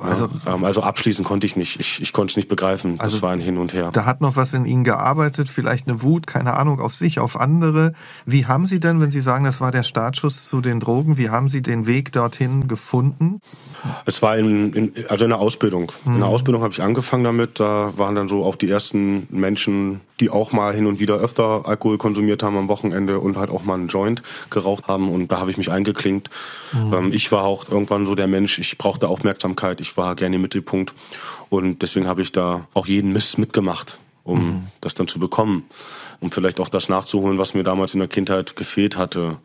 [0.00, 1.80] Also, ja, ähm, also abschließen konnte ich nicht.
[1.80, 3.00] Ich, ich konnte es nicht begreifen.
[3.00, 3.90] Also das war ein Hin und Her.
[3.92, 7.38] Da hat noch was in Ihnen gearbeitet, vielleicht eine Wut, keine Ahnung, auf sich, auf
[7.38, 7.92] andere.
[8.24, 11.30] Wie haben Sie denn, wenn Sie sagen, das war der Startschuss zu den Drogen, wie
[11.30, 13.40] haben Sie den Weg dorthin gefunden?
[14.06, 15.92] Es war in, in also in der Ausbildung.
[16.04, 16.14] Mhm.
[16.14, 16.34] In der mhm.
[16.34, 17.58] Ausbildung habe ich angefangen damit.
[17.58, 21.62] Da waren dann so auch die ersten Menschen, die auch mal hin und wieder öfter
[21.66, 25.08] Alkohol konsumiert haben am Wochenende und halt auch mal einen Joint geraucht haben.
[25.10, 26.30] Und da habe ich mich eingeklinkt.
[26.72, 26.94] Mhm.
[26.94, 30.42] Ähm, ich war auch irgendwann so der Mensch, ich brauchte Aufmerksamkeit, ich war gerne im
[30.42, 30.94] Mittelpunkt.
[31.48, 34.66] Und deswegen habe ich da auch jeden Mist mitgemacht, um mhm.
[34.80, 35.64] das dann zu bekommen.
[36.20, 39.36] Um vielleicht auch das nachzuholen, was mir damals in der Kindheit gefehlt hatte.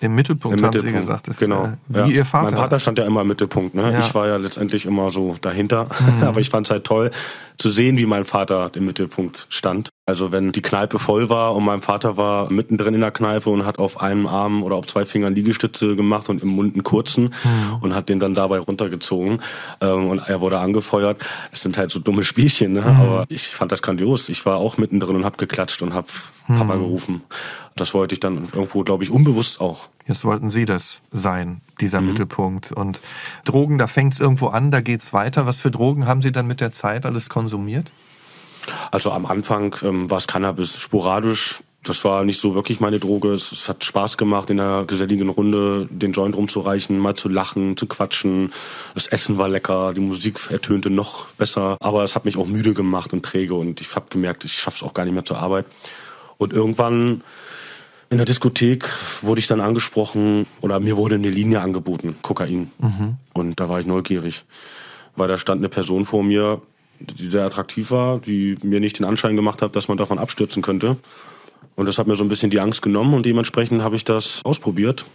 [0.00, 0.96] Im Mittelpunkt Im haben Mittelpunkt.
[0.96, 1.28] Sie gesagt.
[1.28, 1.64] Das genau.
[1.64, 2.06] Äh, wie ja.
[2.06, 2.50] Ihr Vater.
[2.50, 3.74] Mein Vater stand ja immer im Mittelpunkt.
[3.74, 3.92] Ne?
[3.92, 4.00] Ja.
[4.00, 5.84] Ich war ja letztendlich immer so dahinter.
[5.84, 6.22] Mhm.
[6.26, 7.10] Aber ich fand es halt toll
[7.56, 9.90] zu sehen, wie mein Vater im Mittelpunkt stand.
[10.06, 13.64] Also wenn die Kneipe voll war und mein Vater war mittendrin in der Kneipe und
[13.64, 17.24] hat auf einem Arm oder auf zwei Fingern Liegestütze gemacht und im Mund einen kurzen
[17.24, 17.76] mhm.
[17.80, 19.40] und hat den dann dabei runtergezogen
[19.80, 21.24] ähm, und er wurde angefeuert.
[21.52, 22.82] Es sind halt so dumme Spielchen, ne?
[22.82, 22.86] Mhm.
[22.86, 24.28] aber ich fand das grandios.
[24.28, 26.06] Ich war auch mittendrin und hab geklatscht und hab
[26.48, 26.58] mhm.
[26.58, 27.22] Papa gerufen.
[27.76, 29.88] Das wollte ich dann irgendwo, glaube ich, unbewusst auch.
[30.06, 32.08] Jetzt wollten Sie das sein, dieser mhm.
[32.08, 32.70] Mittelpunkt.
[32.72, 33.00] Und
[33.44, 35.46] Drogen, da fängt es irgendwo an, da geht's weiter.
[35.46, 37.92] Was für Drogen haben Sie dann mit der Zeit alles konsumiert?
[38.90, 41.60] Also am Anfang ähm, war es Cannabis sporadisch.
[41.82, 43.34] Das war nicht so wirklich meine Droge.
[43.34, 47.76] Es, es, hat Spaß gemacht, in einer geselligen Runde den Joint rumzureichen, mal zu lachen,
[47.76, 48.52] zu quatschen.
[48.94, 51.76] Das Essen war lecker, die Musik ertönte noch besser.
[51.80, 54.82] Aber es hat mich auch müde gemacht und träge und ich habe gemerkt, ich schaff's
[54.82, 55.66] auch gar nicht mehr zur Arbeit.
[56.38, 57.22] Und irgendwann
[58.08, 58.88] in der Diskothek
[59.20, 62.70] wurde ich dann angesprochen oder mir wurde eine Linie angeboten, Kokain.
[62.78, 63.16] Mhm.
[63.34, 64.44] Und da war ich neugierig,
[65.16, 66.62] weil da stand eine Person vor mir,
[67.06, 70.62] die sehr attraktiv war, die mir nicht den Anschein gemacht hat, dass man davon abstürzen
[70.62, 70.96] könnte.
[71.76, 74.40] Und das hat mir so ein bisschen die Angst genommen und dementsprechend habe ich das
[74.44, 75.06] ausprobiert.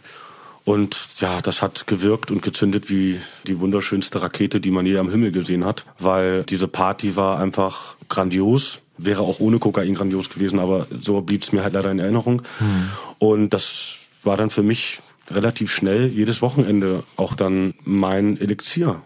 [0.65, 5.10] Und ja, das hat gewirkt und gezündet wie die wunderschönste Rakete, die man je am
[5.10, 8.80] Himmel gesehen hat, weil diese Party war einfach grandios.
[8.97, 12.41] Wäre auch ohne Kokain grandios gewesen, aber so blieb es mir halt leider in Erinnerung.
[12.60, 12.91] Hm.
[13.17, 14.99] Und das war dann für mich
[15.32, 19.02] relativ schnell jedes Wochenende auch dann mein Elixier.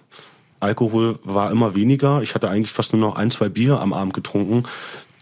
[0.64, 2.22] Alkohol war immer weniger.
[2.22, 4.64] Ich hatte eigentlich fast nur noch ein, zwei Bier am Abend getrunken,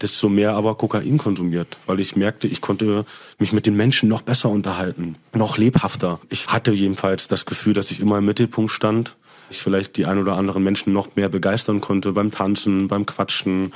[0.00, 3.04] desto mehr aber Kokain konsumiert, weil ich merkte, ich konnte
[3.38, 6.20] mich mit den Menschen noch besser unterhalten, noch lebhafter.
[6.28, 9.16] Ich hatte jedenfalls das Gefühl, dass ich immer im Mittelpunkt stand,
[9.50, 13.72] ich vielleicht die ein oder anderen Menschen noch mehr begeistern konnte beim Tanzen, beim Quatschen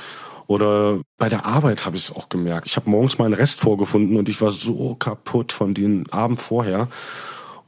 [0.47, 2.67] oder bei der Arbeit habe ich es auch gemerkt.
[2.67, 6.87] Ich habe morgens meinen Rest vorgefunden und ich war so kaputt von den Abend vorher.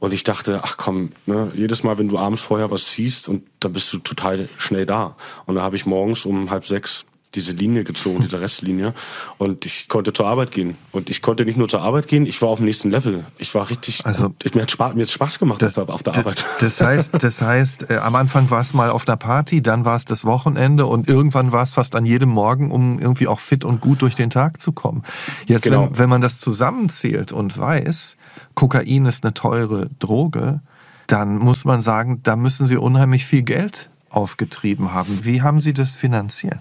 [0.00, 3.44] Und ich dachte, ach komm, ne, jedes Mal, wenn du abends vorher was siehst und
[3.60, 5.14] dann bist du total schnell da.
[5.46, 8.92] Und da habe ich morgens um halb sechs diese Linie gezogen, diese Restlinie.
[9.38, 10.76] Und ich konnte zur Arbeit gehen.
[10.90, 13.24] Und ich konnte nicht nur zur Arbeit gehen, ich war auf dem nächsten Level.
[13.38, 16.16] Ich war richtig, also, ich, mir, hat Spaß, mir hat Spaß gemacht das, auf der
[16.16, 16.44] Arbeit.
[16.60, 19.96] Das heißt, das heißt, äh, am Anfang war es mal auf einer Party, dann war
[19.96, 23.64] es das Wochenende und irgendwann war es fast an jedem Morgen, um irgendwie auch fit
[23.64, 25.04] und gut durch den Tag zu kommen.
[25.46, 25.84] Jetzt, genau.
[25.84, 28.16] wenn, wenn man das zusammenzählt und weiß,
[28.54, 30.60] Kokain ist eine teure Droge,
[31.06, 35.24] dann muss man sagen, da müssen Sie unheimlich viel Geld aufgetrieben haben.
[35.24, 36.60] Wie haben Sie das finanziert?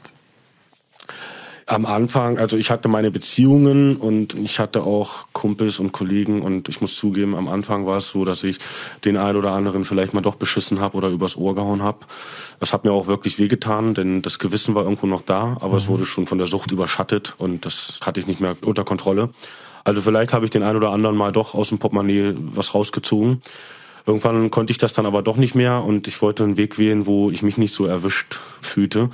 [1.69, 6.67] am Anfang, also ich hatte meine Beziehungen und ich hatte auch Kumpels und Kollegen und
[6.67, 8.57] ich muss zugeben, am Anfang war es so, dass ich
[9.05, 11.99] den einen oder anderen vielleicht mal doch beschissen habe oder übers Ohr gehauen habe.
[12.59, 15.77] Das hat mir auch wirklich wehgetan, denn das Gewissen war irgendwo noch da, aber mhm.
[15.77, 19.29] es wurde schon von der Sucht überschattet und das hatte ich nicht mehr unter Kontrolle.
[19.89, 23.41] Also vielleicht habe ich den einen oder anderen mal doch aus dem Portemonnaie was rausgezogen.
[24.05, 27.07] Irgendwann konnte ich das dann aber doch nicht mehr und ich wollte einen Weg wählen,
[27.07, 29.09] wo ich mich nicht so erwischt fühlte.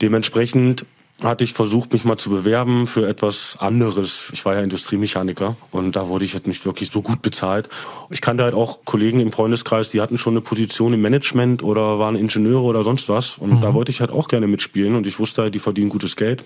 [0.00, 0.86] Dementsprechend
[1.22, 4.30] hatte ich versucht, mich mal zu bewerben für etwas anderes.
[4.32, 7.68] Ich war ja Industriemechaniker und da wurde ich halt nicht wirklich so gut bezahlt.
[8.10, 11.98] Ich kannte halt auch Kollegen im Freundeskreis, die hatten schon eine Position im Management oder
[11.98, 13.38] waren Ingenieure oder sonst was.
[13.38, 13.60] Und mhm.
[13.60, 16.44] da wollte ich halt auch gerne mitspielen und ich wusste halt, die verdienen gutes Geld.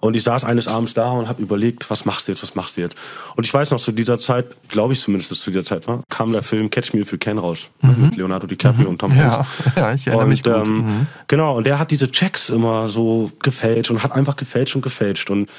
[0.00, 2.76] Und ich saß eines Abends da und habe überlegt, was machst du jetzt, was machst
[2.76, 2.96] du jetzt?
[3.34, 5.88] Und ich weiß noch, zu dieser Zeit, glaube ich zumindest, dass es zu dieser Zeit
[5.88, 7.70] war, kam der Film Catch Me If You Can raus.
[7.80, 7.96] Mhm.
[7.98, 8.90] Mit Leonardo DiCaprio mhm.
[8.90, 9.48] und Tom Hanks.
[9.74, 10.54] Ja, ja ich erinnere und, mich gut.
[10.54, 11.06] Ähm, mhm.
[11.28, 15.30] Genau, und der hat diese Checks immer so gefälscht und hat einfach gefälscht und gefälscht.
[15.30, 15.50] Und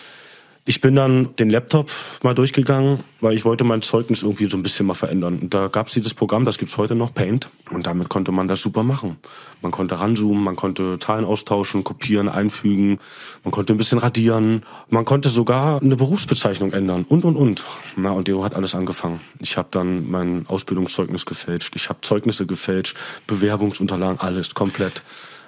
[0.63, 1.89] ich bin dann den Laptop
[2.21, 5.39] mal durchgegangen, weil ich wollte mein Zeugnis irgendwie so ein bisschen mal verändern.
[5.39, 7.49] Und da gab es dieses Programm, das gibt's heute noch, Paint.
[7.71, 9.17] Und damit konnte man das super machen.
[9.63, 12.99] Man konnte ranzoomen, man konnte Zahlen austauschen, kopieren, einfügen,
[13.43, 17.65] man konnte ein bisschen radieren, man konnte sogar eine Berufsbezeichnung ändern und und und.
[17.95, 19.19] Na und Deo hat alles angefangen.
[19.39, 25.01] Ich habe dann mein Ausbildungszeugnis gefälscht, ich habe Zeugnisse gefälscht, Bewerbungsunterlagen, alles komplett.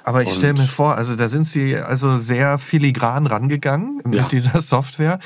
[0.09, 4.27] Aber ich stelle mir vor, also da sind Sie also sehr filigran rangegangen mit ja.
[4.27, 5.19] dieser Software.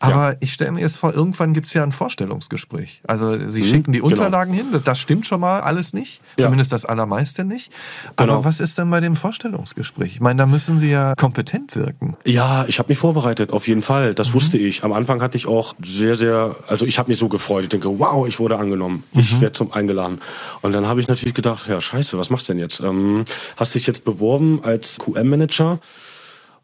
[0.00, 0.36] Aber ja.
[0.40, 3.02] ich stelle mir jetzt vor, irgendwann gibt es ja ein Vorstellungsgespräch.
[3.06, 4.12] Also Sie mhm, schicken die genau.
[4.12, 4.70] Unterlagen genau.
[4.70, 6.44] hin, das stimmt schon mal alles nicht, ja.
[6.44, 7.70] zumindest das allermeiste nicht.
[8.16, 8.44] Aber genau.
[8.46, 10.14] was ist denn bei dem Vorstellungsgespräch?
[10.14, 12.16] Ich meine, da müssen Sie ja kompetent wirken.
[12.24, 14.14] Ja, ich habe mich vorbereitet, auf jeden Fall.
[14.14, 14.34] Das mhm.
[14.34, 14.84] wusste ich.
[14.84, 17.64] Am Anfang hatte ich auch sehr, sehr, also ich habe mich so gefreut.
[17.64, 19.04] Ich denke, wow, ich wurde angenommen.
[19.12, 19.20] Mhm.
[19.20, 20.22] Ich werde zum eingeladen.
[20.62, 22.80] Und dann habe ich natürlich gedacht, ja, scheiße, was machst du denn jetzt?
[22.80, 23.26] Ähm,
[23.58, 24.29] hast dich jetzt beworben?
[24.30, 25.80] Beworben als QM-Manager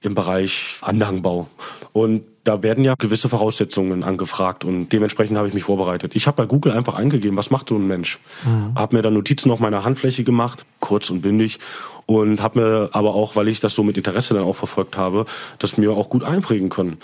[0.00, 1.48] im Bereich Anlagenbau.
[1.92, 6.12] Und da werden ja gewisse Voraussetzungen angefragt und dementsprechend habe ich mich vorbereitet.
[6.14, 8.20] Ich habe bei Google einfach eingegeben, was macht so ein Mensch?
[8.44, 8.76] Mhm.
[8.76, 11.58] Habe mir dann Notizen auf meiner Handfläche gemacht, kurz und bündig
[12.04, 15.24] und habe mir aber auch, weil ich das so mit Interesse dann auch verfolgt habe,
[15.58, 16.98] das mir auch gut einprägen können.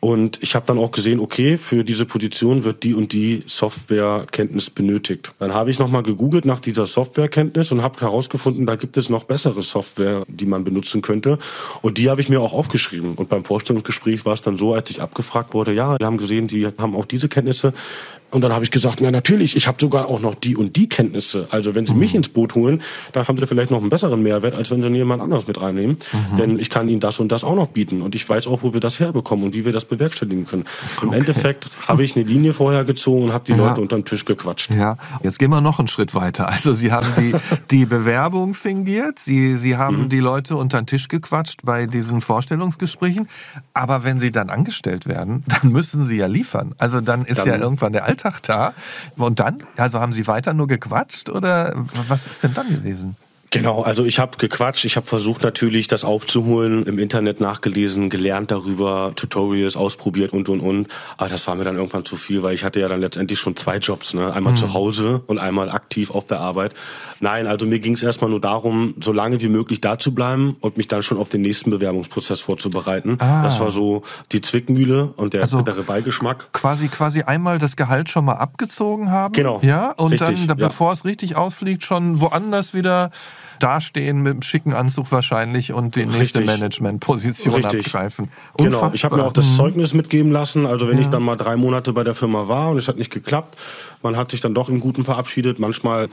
[0.00, 4.70] Und ich habe dann auch gesehen, okay, für diese Position wird die und die Softwarekenntnis
[4.70, 5.32] benötigt.
[5.38, 9.24] Dann habe ich nochmal gegoogelt nach dieser Softwarekenntnis und habe herausgefunden, da gibt es noch
[9.24, 11.38] bessere Software, die man benutzen könnte.
[11.82, 13.14] Und die habe ich mir auch aufgeschrieben.
[13.14, 16.46] Und beim Vorstellungsgespräch war es dann so, als ich abgefragt wurde, ja, wir haben gesehen,
[16.46, 17.72] die haben auch diese Kenntnisse.
[18.36, 20.90] Und dann habe ich gesagt, na natürlich, ich habe sogar auch noch die und die
[20.90, 21.48] Kenntnisse.
[21.52, 22.00] Also wenn Sie mhm.
[22.00, 24.88] mich ins Boot holen, dann haben Sie vielleicht noch einen besseren Mehrwert, als wenn Sie
[24.88, 25.96] jemand anderes mit reinnehmen.
[26.12, 26.36] Mhm.
[26.36, 28.02] Denn ich kann Ihnen das und das auch noch bieten.
[28.02, 30.66] Und ich weiß auch, wo wir das herbekommen und wie wir das bewerkstelligen können.
[30.98, 31.06] Okay.
[31.06, 33.56] Im Endeffekt habe ich eine Linie vorher gezogen und habe die ja.
[33.56, 34.70] Leute unter den Tisch gequatscht.
[34.70, 36.50] Ja, jetzt gehen wir noch einen Schritt weiter.
[36.50, 37.34] Also Sie haben die,
[37.70, 40.08] die Bewerbung fingiert, Sie, Sie haben mhm.
[40.10, 43.28] die Leute unter den Tisch gequatscht bei diesen Vorstellungsgesprächen.
[43.72, 46.74] Aber wenn Sie dann angestellt werden, dann müssen Sie ja liefern.
[46.76, 48.74] Also dann ist dann, ja irgendwann der Alltag Alltag da.
[49.16, 49.62] Und dann?
[49.76, 51.72] Also haben Sie weiter nur gequatscht oder
[52.08, 53.16] was ist denn dann gewesen?
[53.58, 58.50] Genau, also ich habe gequatscht, ich habe versucht natürlich das aufzuholen, im Internet nachgelesen, gelernt
[58.50, 60.88] darüber, Tutorials ausprobiert und und und.
[61.16, 63.56] Aber das war mir dann irgendwann zu viel, weil ich hatte ja dann letztendlich schon
[63.56, 64.32] zwei Jobs, ne?
[64.32, 64.56] Einmal mhm.
[64.56, 66.74] zu Hause und einmal aktiv auf der Arbeit.
[67.20, 70.56] Nein, also mir ging es erstmal nur darum, so lange wie möglich da zu bleiben
[70.60, 73.16] und mich dann schon auf den nächsten Bewerbungsprozess vorzubereiten.
[73.20, 73.42] Ah.
[73.42, 76.52] Das war so die Zwickmühle und der also bittere Beigeschmack.
[76.52, 79.32] Quasi quasi einmal das Gehalt schon mal abgezogen haben.
[79.32, 79.60] Genau.
[79.62, 80.92] Ja, und richtig, dann, bevor ja.
[80.92, 83.10] es richtig ausfliegt, schon woanders wieder
[83.58, 88.30] dastehen mit einem schicken Anzug wahrscheinlich und die nächste Managementposition abgreifen.
[88.54, 88.90] Unfassbar.
[88.90, 89.56] Genau, ich habe mir auch das mhm.
[89.56, 90.66] Zeugnis mitgeben lassen.
[90.66, 91.02] Also wenn ja.
[91.02, 93.56] ich dann mal drei Monate bei der Firma war und es hat nicht geklappt,
[94.02, 95.58] man hat sich dann doch im Guten verabschiedet.
[95.58, 96.08] Manchmal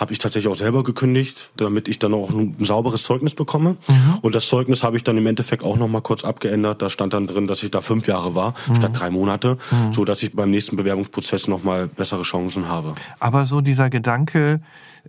[0.00, 3.76] habe ich tatsächlich auch selber gekündigt, damit ich dann auch ein, sauberes Zeugnis bekomme.
[3.86, 4.18] Mhm.
[4.22, 6.80] Und das Zeugnis habe ich dann im Endeffekt auch noch mal kurz abgeändert.
[6.80, 8.76] Da stand dann drin, dass ich da fünf Jahre war mhm.
[8.76, 9.92] statt drei Monate, mhm.
[9.92, 12.94] so dass ich beim nächsten Bewerbungsprozess noch mal bessere Chancen habe.
[13.18, 14.62] Aber so dieser Gedanke,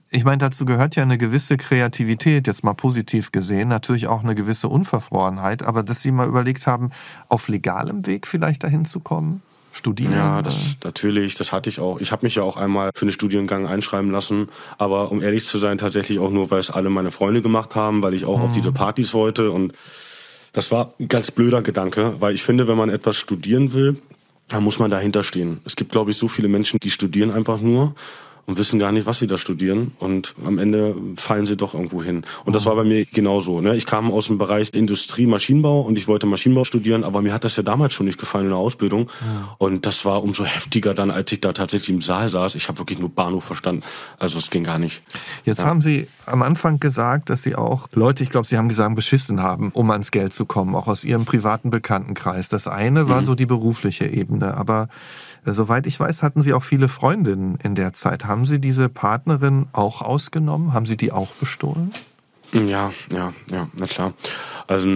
[0.10, 4.36] ich meine, dazu gehört ja eine gewisse Kreativität, jetzt mal positiv gesehen, natürlich auch eine
[4.36, 6.90] gewisse Unverfrorenheit, aber dass Sie mal überlegt haben,
[7.30, 9.42] auf legalem Weg vielleicht dahin zu kommen?
[9.74, 10.14] Studieren?
[10.14, 12.02] Ja, das natürlich, das hatte ich auch.
[12.02, 15.60] Ich habe mich ja auch einmal für einen Studiengang einschreiben lassen, aber um ehrlich zu
[15.60, 18.44] sein, tatsächlich auch nur, weil es alle meine Freunde gemacht haben, weil ich auch mhm.
[18.44, 19.74] auf diese Partys wollte und
[20.54, 24.02] das war ein ganz blöder Gedanke, weil ich finde, wenn man etwas studieren will,
[24.50, 25.62] dann muss man dahinter stehen.
[25.64, 27.96] Es gibt, glaube ich, so viele Menschen, die studieren einfach nur
[28.46, 29.94] und wissen gar nicht, was sie da studieren.
[30.00, 32.26] Und am Ende fallen sie doch irgendwo hin.
[32.46, 33.62] Und das war bei mir genauso.
[33.62, 33.76] Ne?
[33.76, 37.44] Ich kam aus dem Bereich Industrie, Maschinenbau und ich wollte Maschinenbau studieren, aber mir hat
[37.44, 39.10] das ja damals schon nicht gefallen in der Ausbildung.
[39.22, 39.56] Ja.
[39.58, 42.56] Und das war umso heftiger dann, als ich da tatsächlich im Saal saß.
[42.56, 43.84] Ich habe wirklich nur Bahnhof verstanden.
[44.18, 45.04] Also es ging gar nicht.
[45.46, 45.68] Jetzt ja.
[45.68, 49.42] haben Sie am Anfang gesagt, dass Sie auch Leute, ich glaube, Sie haben gesagt, beschissen
[49.42, 52.50] haben, um ans Geld zu kommen, auch aus Ihrem privaten Bekanntenkreis.
[52.50, 53.26] Das eine war mhm.
[53.26, 54.90] so die berufliche Ebene, aber
[55.46, 58.26] äh, soweit ich weiß, hatten Sie auch viele Freundinnen in der Zeit.
[58.32, 60.72] Haben Sie diese Partnerin auch ausgenommen?
[60.74, 61.92] Haben Sie die auch bestohlen?
[62.54, 64.14] Ja, ja, ja, na klar.
[64.68, 64.88] Also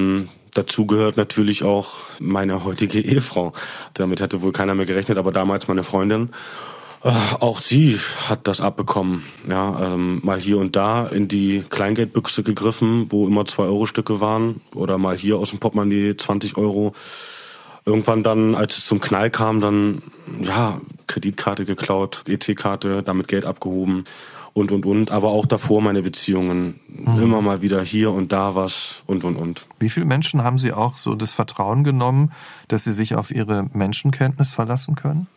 [0.53, 3.51] dazu gehört natürlich auch meine heutige Ehefrau.
[3.93, 6.29] Damit hätte wohl keiner mehr gerechnet, aber damals meine Freundin.
[7.03, 7.09] Äh,
[7.41, 9.25] auch sie hat das abbekommen.
[9.49, 14.21] Ja, ähm, mal hier und da in die Kleingeldbüchse gegriffen, wo immer zwei Euro Stücke
[14.21, 16.93] waren, oder mal hier aus dem Portemonnaie 20 Euro
[17.85, 20.01] irgendwann dann, als es zum Knall kam, dann
[20.41, 24.05] ja Kreditkarte geklaut, EC-Karte, damit Geld abgehoben
[24.53, 25.11] und und und.
[25.11, 27.21] Aber auch davor meine Beziehungen mhm.
[27.21, 29.67] immer mal wieder hier und da was und und und.
[29.79, 32.31] Wie viele Menschen haben Sie auch so das Vertrauen genommen,
[32.67, 35.27] dass Sie sich auf Ihre Menschenkenntnis verlassen können?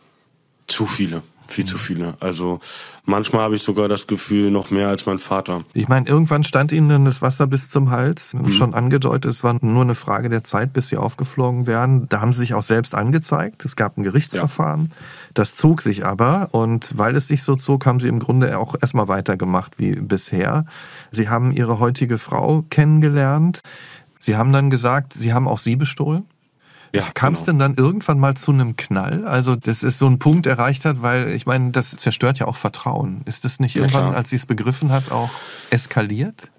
[0.67, 1.21] Zu viele.
[1.49, 2.13] Viel zu viele.
[2.19, 2.59] Also
[3.05, 5.63] manchmal habe ich sogar das Gefühl, noch mehr als mein Vater.
[5.73, 8.35] Ich meine, irgendwann stand ihnen dann das Wasser bis zum Hals.
[8.35, 8.51] Mhm.
[8.51, 12.07] Schon angedeutet, es war nur eine Frage der Zeit, bis sie aufgeflogen wären.
[12.07, 13.65] Da haben sie sich auch selbst angezeigt.
[13.65, 14.89] Es gab ein Gerichtsverfahren.
[14.91, 14.95] Ja.
[15.33, 18.75] Das zog sich aber und weil es sich so zog, haben sie im Grunde auch
[18.79, 20.65] erstmal weitergemacht wie bisher.
[21.09, 23.61] Sie haben ihre heutige Frau kennengelernt.
[24.19, 26.25] Sie haben dann gesagt, sie haben auch sie bestohlen?
[26.93, 27.51] Ja, Kam es genau.
[27.51, 29.25] denn dann irgendwann mal zu einem Knall?
[29.25, 32.55] Also, dass es so einen Punkt erreicht hat, weil ich meine, das zerstört ja auch
[32.55, 33.21] Vertrauen.
[33.25, 34.15] Ist das nicht irgendwann, klar.
[34.15, 35.29] als sie es begriffen hat, auch
[35.69, 36.51] eskaliert?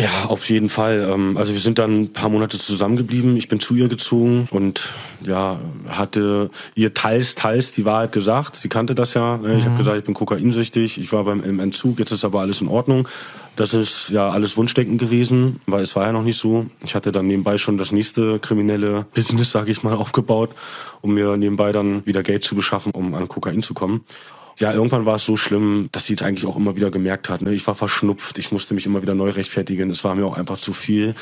[0.00, 1.06] Ja, auf jeden Fall.
[1.12, 3.36] Ähm, also wir sind dann ein paar Monate zusammengeblieben.
[3.36, 8.56] Ich bin zu ihr gezogen und ja, hatte ihr teils, teils die Wahrheit gesagt.
[8.56, 9.36] Sie kannte das ja.
[9.36, 9.58] Ne?
[9.58, 9.70] Ich mhm.
[9.70, 10.98] habe gesagt, ich bin kokainsüchtig.
[10.98, 11.98] Ich war beim im Entzug.
[11.98, 13.08] Jetzt ist aber alles in Ordnung.
[13.56, 16.66] Das ist ja alles Wunschdenken gewesen, weil es war ja noch nicht so.
[16.82, 20.50] Ich hatte dann nebenbei schon das nächste kriminelle Business, sage ich mal, aufgebaut,
[21.02, 24.04] um mir nebenbei dann wieder Geld zu beschaffen, um an Kokain zu kommen
[24.58, 27.42] ja, irgendwann war es so schlimm, dass sie es eigentlich auch immer wieder gemerkt hat.
[27.42, 27.54] Ne?
[27.54, 29.90] Ich war verschnupft, ich musste mich immer wieder neu rechtfertigen.
[29.90, 31.14] Es war mir auch einfach zu viel.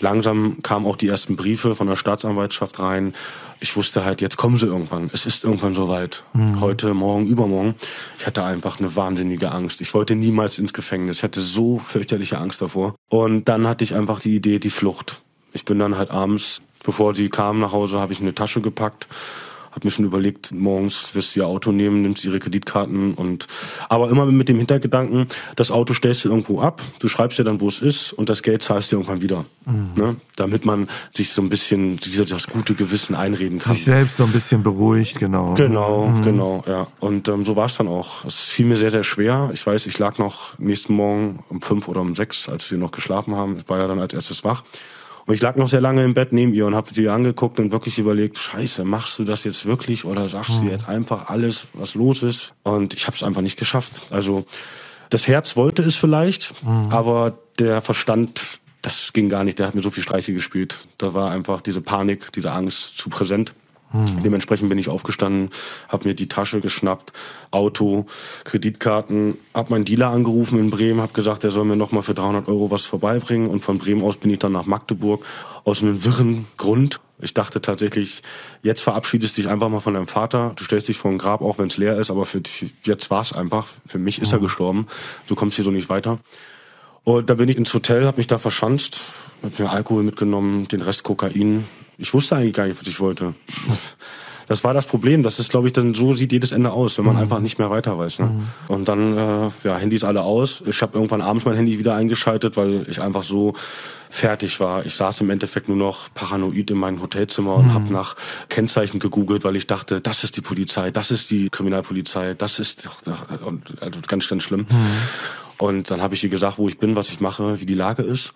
[0.00, 3.14] Langsam kamen auch die ersten Briefe von der Staatsanwaltschaft rein.
[3.60, 5.10] Ich wusste halt, jetzt kommen sie irgendwann.
[5.12, 6.24] Es ist irgendwann soweit.
[6.32, 6.60] Mhm.
[6.60, 7.74] Heute, morgen, übermorgen.
[8.18, 9.80] Ich hatte einfach eine wahnsinnige Angst.
[9.80, 11.18] Ich wollte niemals ins Gefängnis.
[11.18, 12.94] Ich hatte so fürchterliche Angst davor.
[13.08, 15.22] Und dann hatte ich einfach die Idee, die Flucht.
[15.52, 19.06] Ich bin dann halt abends, bevor sie kam nach Hause, habe ich eine Tasche gepackt
[19.76, 23.46] habe mir schon überlegt, morgens wirst du ihr Auto nehmen, nimmst ihre Kreditkarten und
[23.90, 27.60] aber immer mit dem Hintergedanken, das Auto stellst du irgendwo ab, du schreibst dir dann,
[27.60, 29.44] wo es ist und das Geld zahlst du irgendwann wieder.
[29.66, 29.90] Mhm.
[29.94, 30.16] Ne?
[30.34, 33.74] Damit man sich so ein bisschen das gute Gewissen einreden kann.
[33.74, 35.54] Sich selbst so ein bisschen beruhigt, genau.
[35.54, 36.22] Genau, mhm.
[36.22, 36.86] genau, ja.
[37.00, 38.24] Und ähm, so war es dann auch.
[38.24, 39.50] Es fiel mir sehr, sehr schwer.
[39.52, 42.92] Ich weiß, ich lag noch nächsten Morgen um fünf oder um sechs, als wir noch
[42.92, 43.58] geschlafen haben.
[43.58, 44.62] Ich war ja dann als erstes wach.
[45.26, 47.72] Und ich lag noch sehr lange im Bett neben ihr und habe sie angeguckt und
[47.72, 50.70] wirklich überlegt, scheiße, machst du das jetzt wirklich oder sagst du hm.
[50.70, 52.54] jetzt einfach alles, was los ist?
[52.62, 54.06] Und ich habe es einfach nicht geschafft.
[54.10, 54.46] Also
[55.10, 56.90] das Herz wollte es vielleicht, mhm.
[56.90, 58.42] aber der Verstand,
[58.82, 59.58] das ging gar nicht.
[59.58, 60.78] Der hat mir so viel Streiche gespielt.
[60.98, 63.54] Da war einfach diese Panik, diese Angst zu präsent.
[63.96, 64.22] Mhm.
[64.22, 65.50] Dementsprechend bin ich aufgestanden,
[65.88, 67.12] habe mir die Tasche geschnappt,
[67.50, 68.06] Auto,
[68.44, 72.48] Kreditkarten, habe meinen Dealer angerufen in Bremen, habe gesagt, er soll mir nochmal für 300
[72.48, 75.24] Euro was vorbeibringen und von Bremen aus bin ich dann nach Magdeburg
[75.64, 77.00] aus einem wirren Grund.
[77.20, 78.22] Ich dachte tatsächlich,
[78.62, 80.52] jetzt verabschiedest du dich einfach mal von deinem Vater.
[80.56, 83.10] Du stellst dich vor ein Grab, auch wenn es leer ist, aber für dich, jetzt
[83.10, 83.68] war es einfach.
[83.86, 84.42] Für mich ist er mhm.
[84.42, 84.86] gestorben.
[85.26, 86.18] Du kommst hier so nicht weiter.
[87.04, 89.00] Und da bin ich ins Hotel, habe mich da verschanzt,
[89.42, 91.64] hab mir Alkohol mitgenommen, den Rest Kokain.
[91.98, 93.34] Ich wusste eigentlich gar nicht, was ich wollte.
[94.48, 95.22] Das war das Problem.
[95.22, 97.22] Das ist, glaube ich, dann so sieht jedes Ende aus, wenn man mhm.
[97.22, 98.20] einfach nicht mehr weiter weiß.
[98.20, 98.26] Ne?
[98.26, 98.46] Mhm.
[98.68, 100.62] Und dann, äh, ja, Handys alle aus.
[100.66, 103.54] Ich habe irgendwann abends mein Handy wieder eingeschaltet, weil ich einfach so
[104.08, 104.86] fertig war.
[104.86, 107.74] Ich saß im Endeffekt nur noch paranoid in meinem Hotelzimmer und mhm.
[107.74, 108.14] habe nach
[108.48, 112.88] Kennzeichen gegoogelt, weil ich dachte, das ist die Polizei, das ist die Kriminalpolizei, das ist
[113.80, 114.66] also ganz, ganz schlimm.
[114.70, 114.86] Mhm.
[115.58, 118.02] Und dann habe ich ihr gesagt, wo ich bin, was ich mache, wie die Lage
[118.02, 118.32] ist.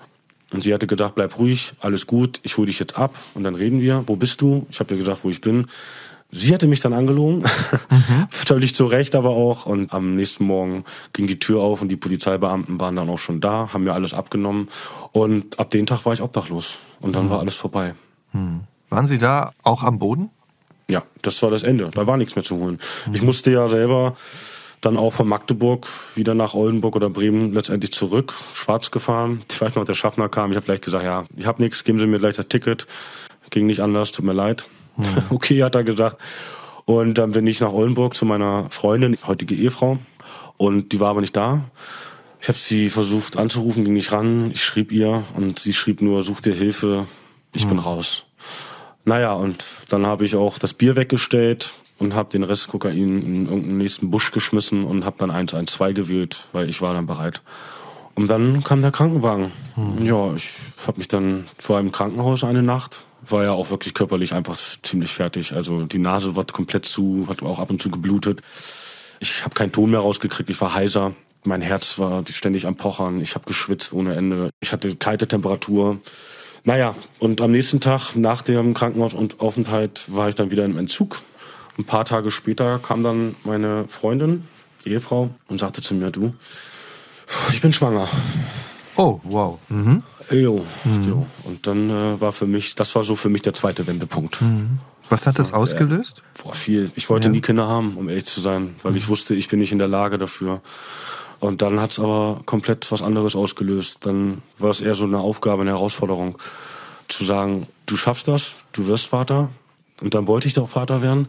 [0.53, 3.55] Und sie hatte gedacht, bleib ruhig, alles gut, ich hole dich jetzt ab und dann
[3.55, 4.05] reden wir.
[4.07, 4.67] Wo bist du?
[4.71, 5.67] Ich habe ihr gesagt, wo ich bin.
[6.33, 7.41] Sie hatte mich dann angelogen,
[7.91, 8.27] mhm.
[8.31, 9.67] völlig zu Recht aber auch.
[9.67, 13.41] Und am nächsten Morgen ging die Tür auf und die Polizeibeamten waren dann auch schon
[13.41, 14.69] da, haben mir alles abgenommen.
[15.13, 16.79] Und ab dem Tag war ich obdachlos.
[17.01, 17.31] Und dann mhm.
[17.31, 17.95] war alles vorbei.
[18.33, 18.61] Mhm.
[18.91, 20.31] Waren Sie da auch am Boden?
[20.89, 21.91] Ja, das war das Ende.
[21.95, 22.79] Da war nichts mehr zu holen.
[23.13, 24.17] Ich musste ja selber
[24.81, 29.43] dann auch von Magdeburg wieder nach Oldenburg oder Bremen letztendlich zurück, schwarz gefahren.
[29.51, 31.99] Ich weiß noch, der Schaffner kam, ich habe gleich gesagt, ja, ich habe nichts, geben
[31.99, 32.87] Sie mir gleich das Ticket.
[33.51, 34.69] Ging nicht anders, tut mir leid.
[34.97, 35.05] Mhm.
[35.31, 36.21] Okay, hat er gesagt.
[36.87, 39.99] Und dann bin ich nach Oldenburg zu meiner Freundin, heutige Ehefrau.
[40.57, 41.65] Und die war aber nicht da.
[42.41, 44.51] Ich habe sie versucht anzurufen, ging nicht ran.
[44.53, 47.07] Ich schrieb ihr und sie schrieb nur, such dir Hilfe,
[47.53, 47.71] ich mhm.
[47.71, 48.25] bin raus.
[49.05, 53.47] Naja, und dann habe ich auch das Bier weggestellt, und habe den Rest Kokain in
[53.47, 57.43] irgendeinen nächsten Busch geschmissen und habe dann 112 gewählt, weil ich war dann bereit.
[58.15, 59.53] Und dann kam der Krankenwagen.
[59.75, 60.05] Hm.
[60.05, 60.51] Ja, ich
[60.87, 63.05] habe mich dann vor einem Krankenhaus eine Nacht.
[63.23, 65.53] War ja auch wirklich körperlich einfach ziemlich fertig.
[65.53, 68.41] Also die Nase war komplett zu, hat auch ab und zu geblutet.
[69.21, 71.13] Ich habe keinen Ton mehr rausgekriegt, ich war heiser.
[71.45, 73.21] Mein Herz war ständig am Pochern.
[73.21, 74.51] Ich habe geschwitzt ohne Ende.
[74.61, 75.99] Ich hatte kalte Temperatur.
[76.65, 81.23] Naja, und am nächsten Tag nach dem Krankenhausaufenthalt war ich dann wieder im Entzug
[81.79, 84.47] ein paar Tage später kam dann meine Freundin,
[84.85, 86.35] Ehefrau, und sagte zu mir, du,
[87.53, 88.09] ich bin schwanger.
[88.97, 89.59] Oh, wow.
[89.69, 90.03] Mhm.
[90.31, 91.09] Jo, mhm.
[91.09, 91.27] jo.
[91.45, 94.41] Und dann äh, war für mich, das war so für mich der zweite Wendepunkt.
[94.43, 94.79] Mhm.
[95.09, 96.23] Was hat das ausgelöst?
[96.39, 96.91] Äh, boah, viel.
[96.95, 97.33] Ich wollte ja.
[97.33, 99.11] nie Kinder haben, um ehrlich zu sein, weil ich mhm.
[99.11, 100.61] wusste, ich bin nicht in der Lage dafür.
[101.41, 104.07] Und dann hat es aber komplett was anderes ausgelöst.
[104.07, 106.39] Dann war es eher so eine Aufgabe, eine Herausforderung,
[107.09, 109.49] zu sagen, du schaffst das, du wirst Vater.
[110.01, 111.29] Und dann wollte ich doch Vater werden.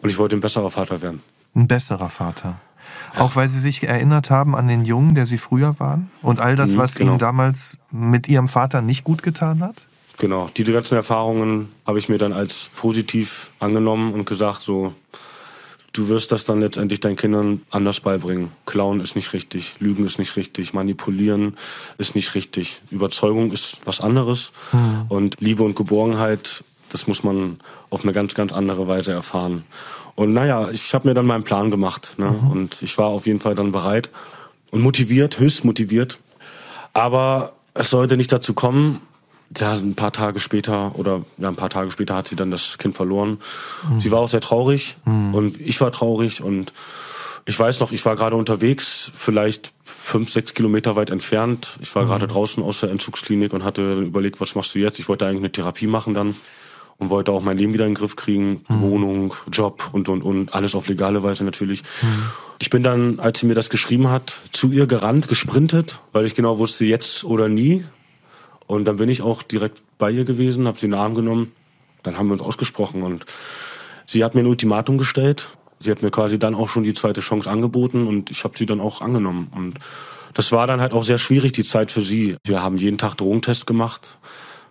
[0.00, 1.22] Und ich wollte ein besserer Vater werden.
[1.54, 2.60] Ein besserer Vater.
[3.16, 6.10] Auch weil Sie sich erinnert haben an den Jungen, der Sie früher waren?
[6.22, 7.12] Und all das, mhm, was genau.
[7.12, 9.86] Ihnen damals mit Ihrem Vater nicht gut getan hat?
[10.18, 10.50] Genau.
[10.56, 14.94] Diese ganzen Erfahrungen habe ich mir dann als positiv angenommen und gesagt, so,
[15.92, 18.50] du wirst das dann letztendlich deinen Kindern anders beibringen.
[18.66, 21.56] Klauen ist nicht richtig, Lügen ist nicht richtig, manipulieren
[21.98, 22.80] ist nicht richtig.
[22.90, 24.52] Überzeugung ist was anderes.
[24.72, 25.04] Mhm.
[25.08, 27.58] Und Liebe und Geborgenheit das muss man
[27.90, 29.64] auf eine ganz, ganz andere Weise erfahren.
[30.14, 32.14] Und naja, ich habe mir dann meinen Plan gemacht.
[32.18, 32.30] Ne?
[32.30, 32.50] Mhm.
[32.50, 34.10] Und ich war auf jeden Fall dann bereit
[34.70, 36.18] und motiviert, höchst motiviert.
[36.92, 39.00] Aber es sollte nicht dazu kommen.
[39.56, 42.78] Ja, ein paar Tage später oder ja, ein paar Tage später hat sie dann das
[42.78, 43.38] Kind verloren.
[43.88, 44.00] Mhm.
[44.00, 45.34] Sie war auch sehr traurig mhm.
[45.34, 46.72] und ich war traurig und
[47.44, 51.78] ich weiß noch, ich war gerade unterwegs, vielleicht fünf, sechs Kilometer weit entfernt.
[51.80, 52.08] Ich war mhm.
[52.08, 54.98] gerade draußen aus der Entzugsklinik und hatte überlegt, was machst du jetzt?
[54.98, 56.34] Ich wollte eigentlich eine Therapie machen dann
[56.98, 58.80] und wollte auch mein Leben wieder in den Griff kriegen, mhm.
[58.80, 61.82] Wohnung, Job und und und alles auf legale Weise natürlich.
[62.02, 62.22] Mhm.
[62.58, 66.34] Ich bin dann, als sie mir das geschrieben hat, zu ihr gerannt, gesprintet, weil ich
[66.34, 67.84] genau wusste, jetzt oder nie.
[68.66, 71.52] Und dann bin ich auch direkt bei ihr gewesen, habe sie in den Arm genommen,
[72.02, 73.26] dann haben wir uns ausgesprochen und
[74.06, 75.50] sie hat mir ein Ultimatum gestellt.
[75.78, 78.64] Sie hat mir quasi dann auch schon die zweite Chance angeboten und ich habe sie
[78.64, 79.78] dann auch angenommen und
[80.32, 82.36] das war dann halt auch sehr schwierig, die Zeit für sie.
[82.44, 84.18] Wir haben jeden Tag Drogentest gemacht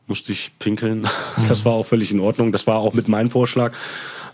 [0.08, 1.08] musste ich pinkeln.
[1.48, 2.52] Das war auch völlig in Ordnung.
[2.52, 3.74] Das war auch mit meinem Vorschlag,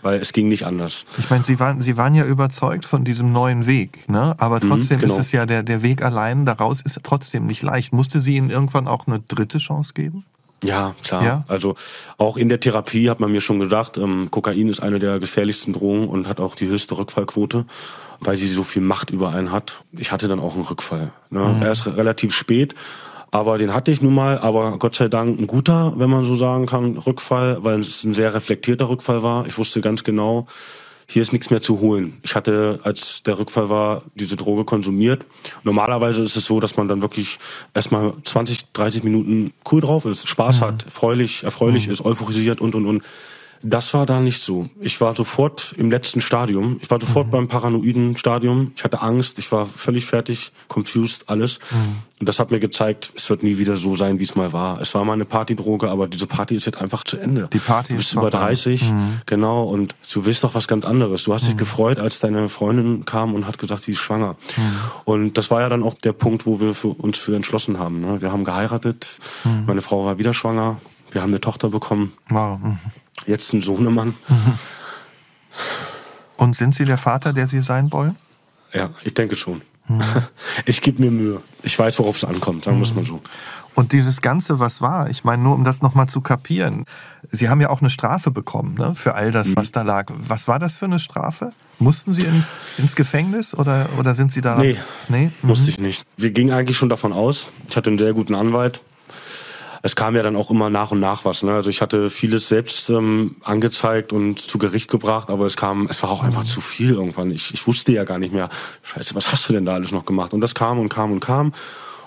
[0.02, 1.04] weil es ging nicht anders.
[1.18, 4.34] Ich meine, Sie waren, Sie waren ja überzeugt von diesem neuen Weg, ne?
[4.38, 5.14] Aber mhm, trotzdem mhm, genau.
[5.14, 7.92] ist es ja der, der Weg allein daraus ist trotzdem nicht leicht.
[7.92, 10.24] Musste sie Ihnen irgendwann auch eine dritte Chance geben?
[10.62, 11.24] Ja, klar.
[11.24, 11.44] Ja?
[11.48, 11.74] Also
[12.18, 15.72] auch in der Therapie hat man mir schon gesagt, ähm, Kokain ist eine der gefährlichsten
[15.72, 17.66] Drogen und hat auch die höchste Rückfallquote,
[18.20, 19.84] weil sie so viel Macht über einen hat.
[19.92, 21.12] Ich hatte dann auch einen Rückfall.
[21.30, 21.40] Ne?
[21.40, 21.62] Mhm.
[21.62, 22.74] Er ist relativ spät,
[23.32, 26.36] aber den hatte ich nun mal, aber Gott sei Dank ein guter, wenn man so
[26.36, 29.46] sagen kann, Rückfall, weil es ein sehr reflektierter Rückfall war.
[29.46, 30.46] Ich wusste ganz genau,
[31.06, 32.18] hier ist nichts mehr zu holen.
[32.22, 35.24] Ich hatte, als der Rückfall war, diese Droge konsumiert.
[35.64, 37.38] Normalerweise ist es so, dass man dann wirklich
[37.74, 40.64] erstmal 20, 30 Minuten cool drauf ist, Spaß mhm.
[40.66, 41.94] hat, freulich, erfreulich mhm.
[41.94, 43.02] ist, euphorisiert und, und, und.
[43.62, 44.68] Das war da nicht so.
[44.80, 46.78] Ich war sofort im letzten Stadium.
[46.82, 47.30] Ich war sofort mhm.
[47.30, 48.72] beim paranoiden Stadium.
[48.76, 49.38] Ich hatte Angst.
[49.38, 51.58] Ich war völlig fertig, confused, alles.
[51.70, 52.02] Mhm.
[52.22, 54.80] Und das hat mir gezeigt, es wird nie wieder so sein, wie es mal war.
[54.80, 57.48] Es war mal eine Partydroge, aber diese Party ist jetzt einfach zu Ende.
[57.52, 59.20] Die Party du bist über 30, mhm.
[59.26, 61.24] genau, und du willst doch was ganz anderes.
[61.24, 61.58] Du hast dich mhm.
[61.58, 64.36] gefreut, als deine Freundin kam und hat gesagt, sie ist schwanger.
[64.56, 64.62] Mhm.
[65.04, 68.00] Und das war ja dann auch der Punkt, wo wir für uns für entschlossen haben.
[68.00, 68.22] Ne?
[68.22, 69.64] Wir haben geheiratet, mhm.
[69.66, 72.12] meine Frau war wieder schwanger, wir haben eine Tochter bekommen.
[72.28, 72.60] Wow.
[73.20, 73.32] Mhm.
[73.32, 74.14] Jetzt einen Sohnemann.
[74.28, 74.58] Mhm.
[76.36, 78.16] Und sind Sie der Vater, der Sie sein wollen?
[78.72, 79.62] Ja, ich denke schon.
[79.88, 80.02] Mhm.
[80.66, 81.40] Ich gebe mir Mühe.
[81.62, 83.22] Ich weiß, worauf es ankommt, sagen wir es mal so.
[83.74, 86.84] Und dieses Ganze, was war, ich meine, nur um das nochmal zu kapieren,
[87.30, 89.56] Sie haben ja auch eine Strafe bekommen ne, für all das, mhm.
[89.56, 90.12] was da lag.
[90.14, 91.52] Was war das für eine Strafe?
[91.78, 94.56] Mussten Sie ins, ins Gefängnis oder, oder sind Sie da?
[94.56, 94.76] Nee,
[95.08, 95.26] nee?
[95.40, 95.48] Mhm.
[95.48, 96.04] musste ich nicht.
[96.18, 97.48] Wir gingen eigentlich schon davon aus.
[97.68, 98.82] Ich hatte einen sehr guten Anwalt
[99.82, 101.42] es kam ja dann auch immer nach und nach was.
[101.42, 101.52] Ne?
[101.52, 106.02] Also ich hatte vieles selbst ähm, angezeigt und zu Gericht gebracht, aber es kam, es
[106.02, 107.32] war auch einfach zu viel irgendwann.
[107.32, 108.48] Ich, ich wusste ja gar nicht mehr,
[108.84, 110.34] scheiße, was hast du denn da alles noch gemacht?
[110.34, 111.52] Und das kam und kam und kam.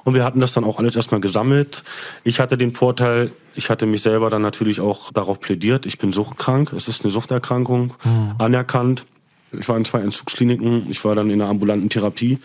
[0.06, 1.84] Und wir hatten das dann auch alles erstmal gesammelt.
[2.24, 5.86] Ich hatte den Vorteil, ich hatte mich selber dann natürlich auch darauf plädiert.
[5.86, 6.72] Ich bin suchtkrank.
[6.74, 8.36] Es ist eine Suchterkrankung, mhm.
[8.38, 9.06] anerkannt.
[9.52, 10.90] Ich war in zwei Entzugskliniken.
[10.90, 12.40] Ich war dann in einer ambulanten Therapie.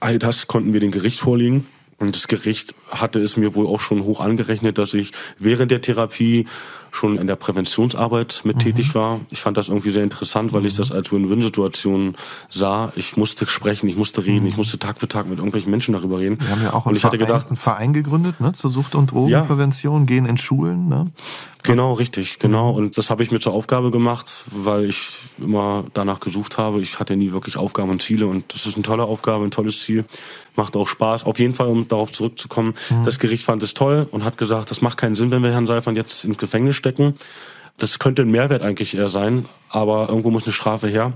[0.00, 1.66] All das konnten wir dem Gericht vorlegen.
[2.00, 5.82] Und das Gericht hatte es mir wohl auch schon hoch angerechnet, dass ich während der
[5.82, 6.46] Therapie
[6.90, 8.60] schon in der Präventionsarbeit mit mhm.
[8.60, 9.20] tätig war.
[9.30, 10.78] Ich fand das irgendwie sehr interessant, weil ich mhm.
[10.78, 12.16] das als Win-Win-Situation
[12.48, 12.92] sah.
[12.96, 14.48] Ich musste sprechen, ich musste reden, mhm.
[14.48, 16.38] ich musste Tag für Tag mit irgendwelchen Menschen darüber reden.
[16.40, 20.02] Wir haben ja auch einen, Verein, gedacht, einen Verein gegründet ne, zur Sucht- und Drogenprävention,
[20.02, 20.06] ja.
[20.06, 20.88] gehen in Schulen.
[20.88, 21.06] Ne?
[21.62, 22.70] Genau, richtig, genau.
[22.70, 26.80] Und das habe ich mir zur Aufgabe gemacht, weil ich immer danach gesucht habe.
[26.80, 29.80] Ich hatte nie wirklich Aufgaben und Ziele und das ist eine tolle Aufgabe, ein tolles
[29.80, 30.04] Ziel.
[30.56, 31.24] Macht auch Spaß.
[31.24, 33.04] Auf jeden Fall, um darauf zurückzukommen, mhm.
[33.04, 35.66] das Gericht fand es toll und hat gesagt, das macht keinen Sinn, wenn wir Herrn
[35.66, 37.16] Seifern jetzt ins Gefängnis stecken.
[37.78, 41.12] Das könnte ein Mehrwert eigentlich eher sein, aber irgendwo muss eine Strafe her.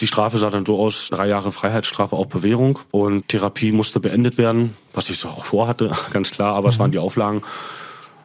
[0.00, 4.36] Die Strafe sah dann so aus, drei Jahre Freiheitsstrafe auf Bewährung und Therapie musste beendet
[4.36, 6.72] werden, was ich so auch vorhatte, ganz klar, aber mhm.
[6.72, 7.42] es waren die Auflagen.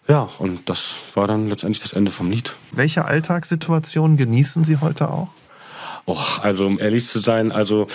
[0.08, 2.56] Ja, und das war dann letztendlich das Ende vom Lied.
[2.72, 5.30] Welche Alltagssituationen genießen Sie heute auch?
[6.06, 7.88] Och, also um ehrlich zu sein, also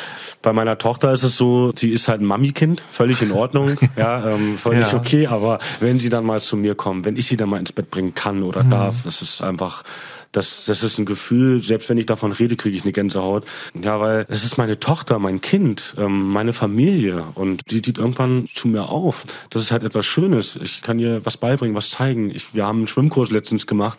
[0.43, 4.31] bei meiner Tochter ist es so, sie ist halt ein Mami-Kind, völlig in Ordnung, ja,
[4.31, 4.99] ähm, völlig ja.
[4.99, 7.73] okay, aber wenn sie dann mal zu mir kommen, wenn ich sie dann mal ins
[7.73, 8.71] Bett bringen kann oder mhm.
[8.71, 9.83] darf, das ist einfach,
[10.31, 13.45] das, das ist ein Gefühl, selbst wenn ich davon rede, kriege ich eine Gänsehaut.
[13.83, 18.47] Ja, weil es ist meine Tochter, mein Kind, ähm, meine Familie und die sieht irgendwann
[18.55, 19.25] zu mir auf.
[19.51, 20.57] Das ist halt etwas Schönes.
[20.63, 22.31] Ich kann ihr was beibringen, was zeigen.
[22.31, 23.99] Ich, wir haben einen Schwimmkurs letztens gemacht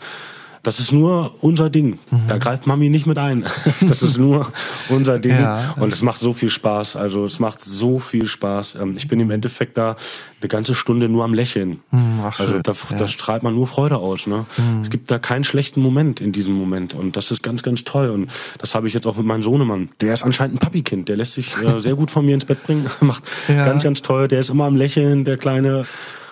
[0.63, 1.99] das ist nur unser Ding.
[2.11, 2.27] Mhm.
[2.27, 3.45] Da greift Mami nicht mit ein.
[3.87, 4.51] Das ist nur
[4.89, 5.39] unser Ding.
[5.39, 5.73] Ja.
[5.77, 6.95] Und es macht so viel Spaß.
[6.95, 8.75] Also es macht so viel Spaß.
[8.75, 9.95] Ähm, ich bin im Endeffekt da
[10.41, 11.79] eine ganze Stunde nur am Lächeln.
[11.91, 12.97] Mhm, ach, also da, ja.
[12.97, 14.27] da, strahlt man nur Freude aus.
[14.27, 14.45] Ne?
[14.57, 14.81] Mhm.
[14.81, 16.93] Es gibt da keinen schlechten Moment in diesem Moment.
[16.93, 18.09] Und das ist ganz, ganz toll.
[18.09, 19.89] Und das habe ich jetzt auch mit meinem Sohnemann.
[20.01, 21.07] Der ist anscheinend ein Papi-Kind.
[21.09, 22.87] Der lässt sich äh, sehr gut von mir ins Bett bringen.
[23.01, 23.65] Macht ja.
[23.65, 24.27] ganz, ganz toll.
[24.27, 25.85] Der ist immer am Lächeln, der Kleine.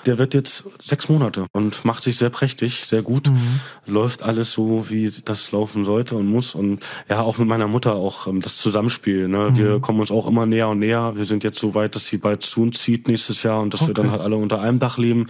[0.05, 3.29] Der wird jetzt sechs Monate und macht sich sehr prächtig, sehr gut.
[3.29, 3.59] Mhm.
[3.85, 6.55] Läuft alles so, wie das laufen sollte und muss.
[6.55, 9.27] Und ja, auch mit meiner Mutter auch ähm, das Zusammenspiel.
[9.27, 9.49] Ne?
[9.51, 9.57] Mhm.
[9.57, 11.13] Wir kommen uns auch immer näher und näher.
[11.15, 13.81] Wir sind jetzt so weit, dass sie bald zu uns zieht nächstes Jahr und dass
[13.81, 13.89] okay.
[13.89, 15.27] wir dann halt alle unter einem Dach leben.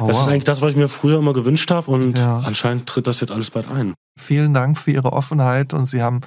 [0.00, 0.22] Oh, das wow.
[0.22, 2.38] ist eigentlich das, was ich mir früher immer gewünscht habe und ja.
[2.38, 3.94] anscheinend tritt das jetzt alles bald ein.
[4.18, 6.22] Vielen Dank für Ihre Offenheit und Sie haben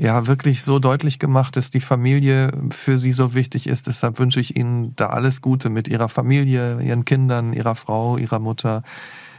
[0.00, 3.86] ja wirklich so deutlich gemacht, dass die Familie für sie so wichtig ist.
[3.86, 8.38] Deshalb wünsche ich Ihnen da alles Gute mit Ihrer Familie, Ihren Kindern, Ihrer Frau, Ihrer
[8.38, 8.82] Mutter,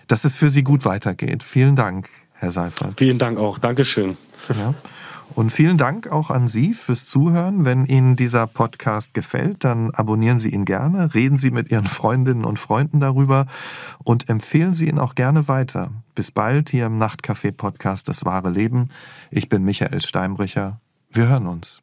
[0.08, 1.44] dass es für Sie gut weitergeht.
[1.44, 2.94] Vielen Dank, Herr Seifert.
[2.98, 3.58] Vielen Dank auch.
[3.58, 4.18] Dankeschön.
[4.50, 4.76] Ja.
[5.34, 7.64] Und vielen Dank auch an Sie fürs Zuhören.
[7.64, 12.46] Wenn Ihnen dieser Podcast gefällt, dann abonnieren Sie ihn gerne, reden Sie mit Ihren Freundinnen
[12.46, 13.46] und Freunden darüber
[14.04, 15.92] und empfehlen Sie ihn auch gerne weiter.
[16.16, 18.90] Bis bald hier im Nachtcafé Podcast Das wahre Leben.
[19.30, 20.82] Ich bin Michael Steinbrecher.
[21.10, 21.82] Wir hören uns.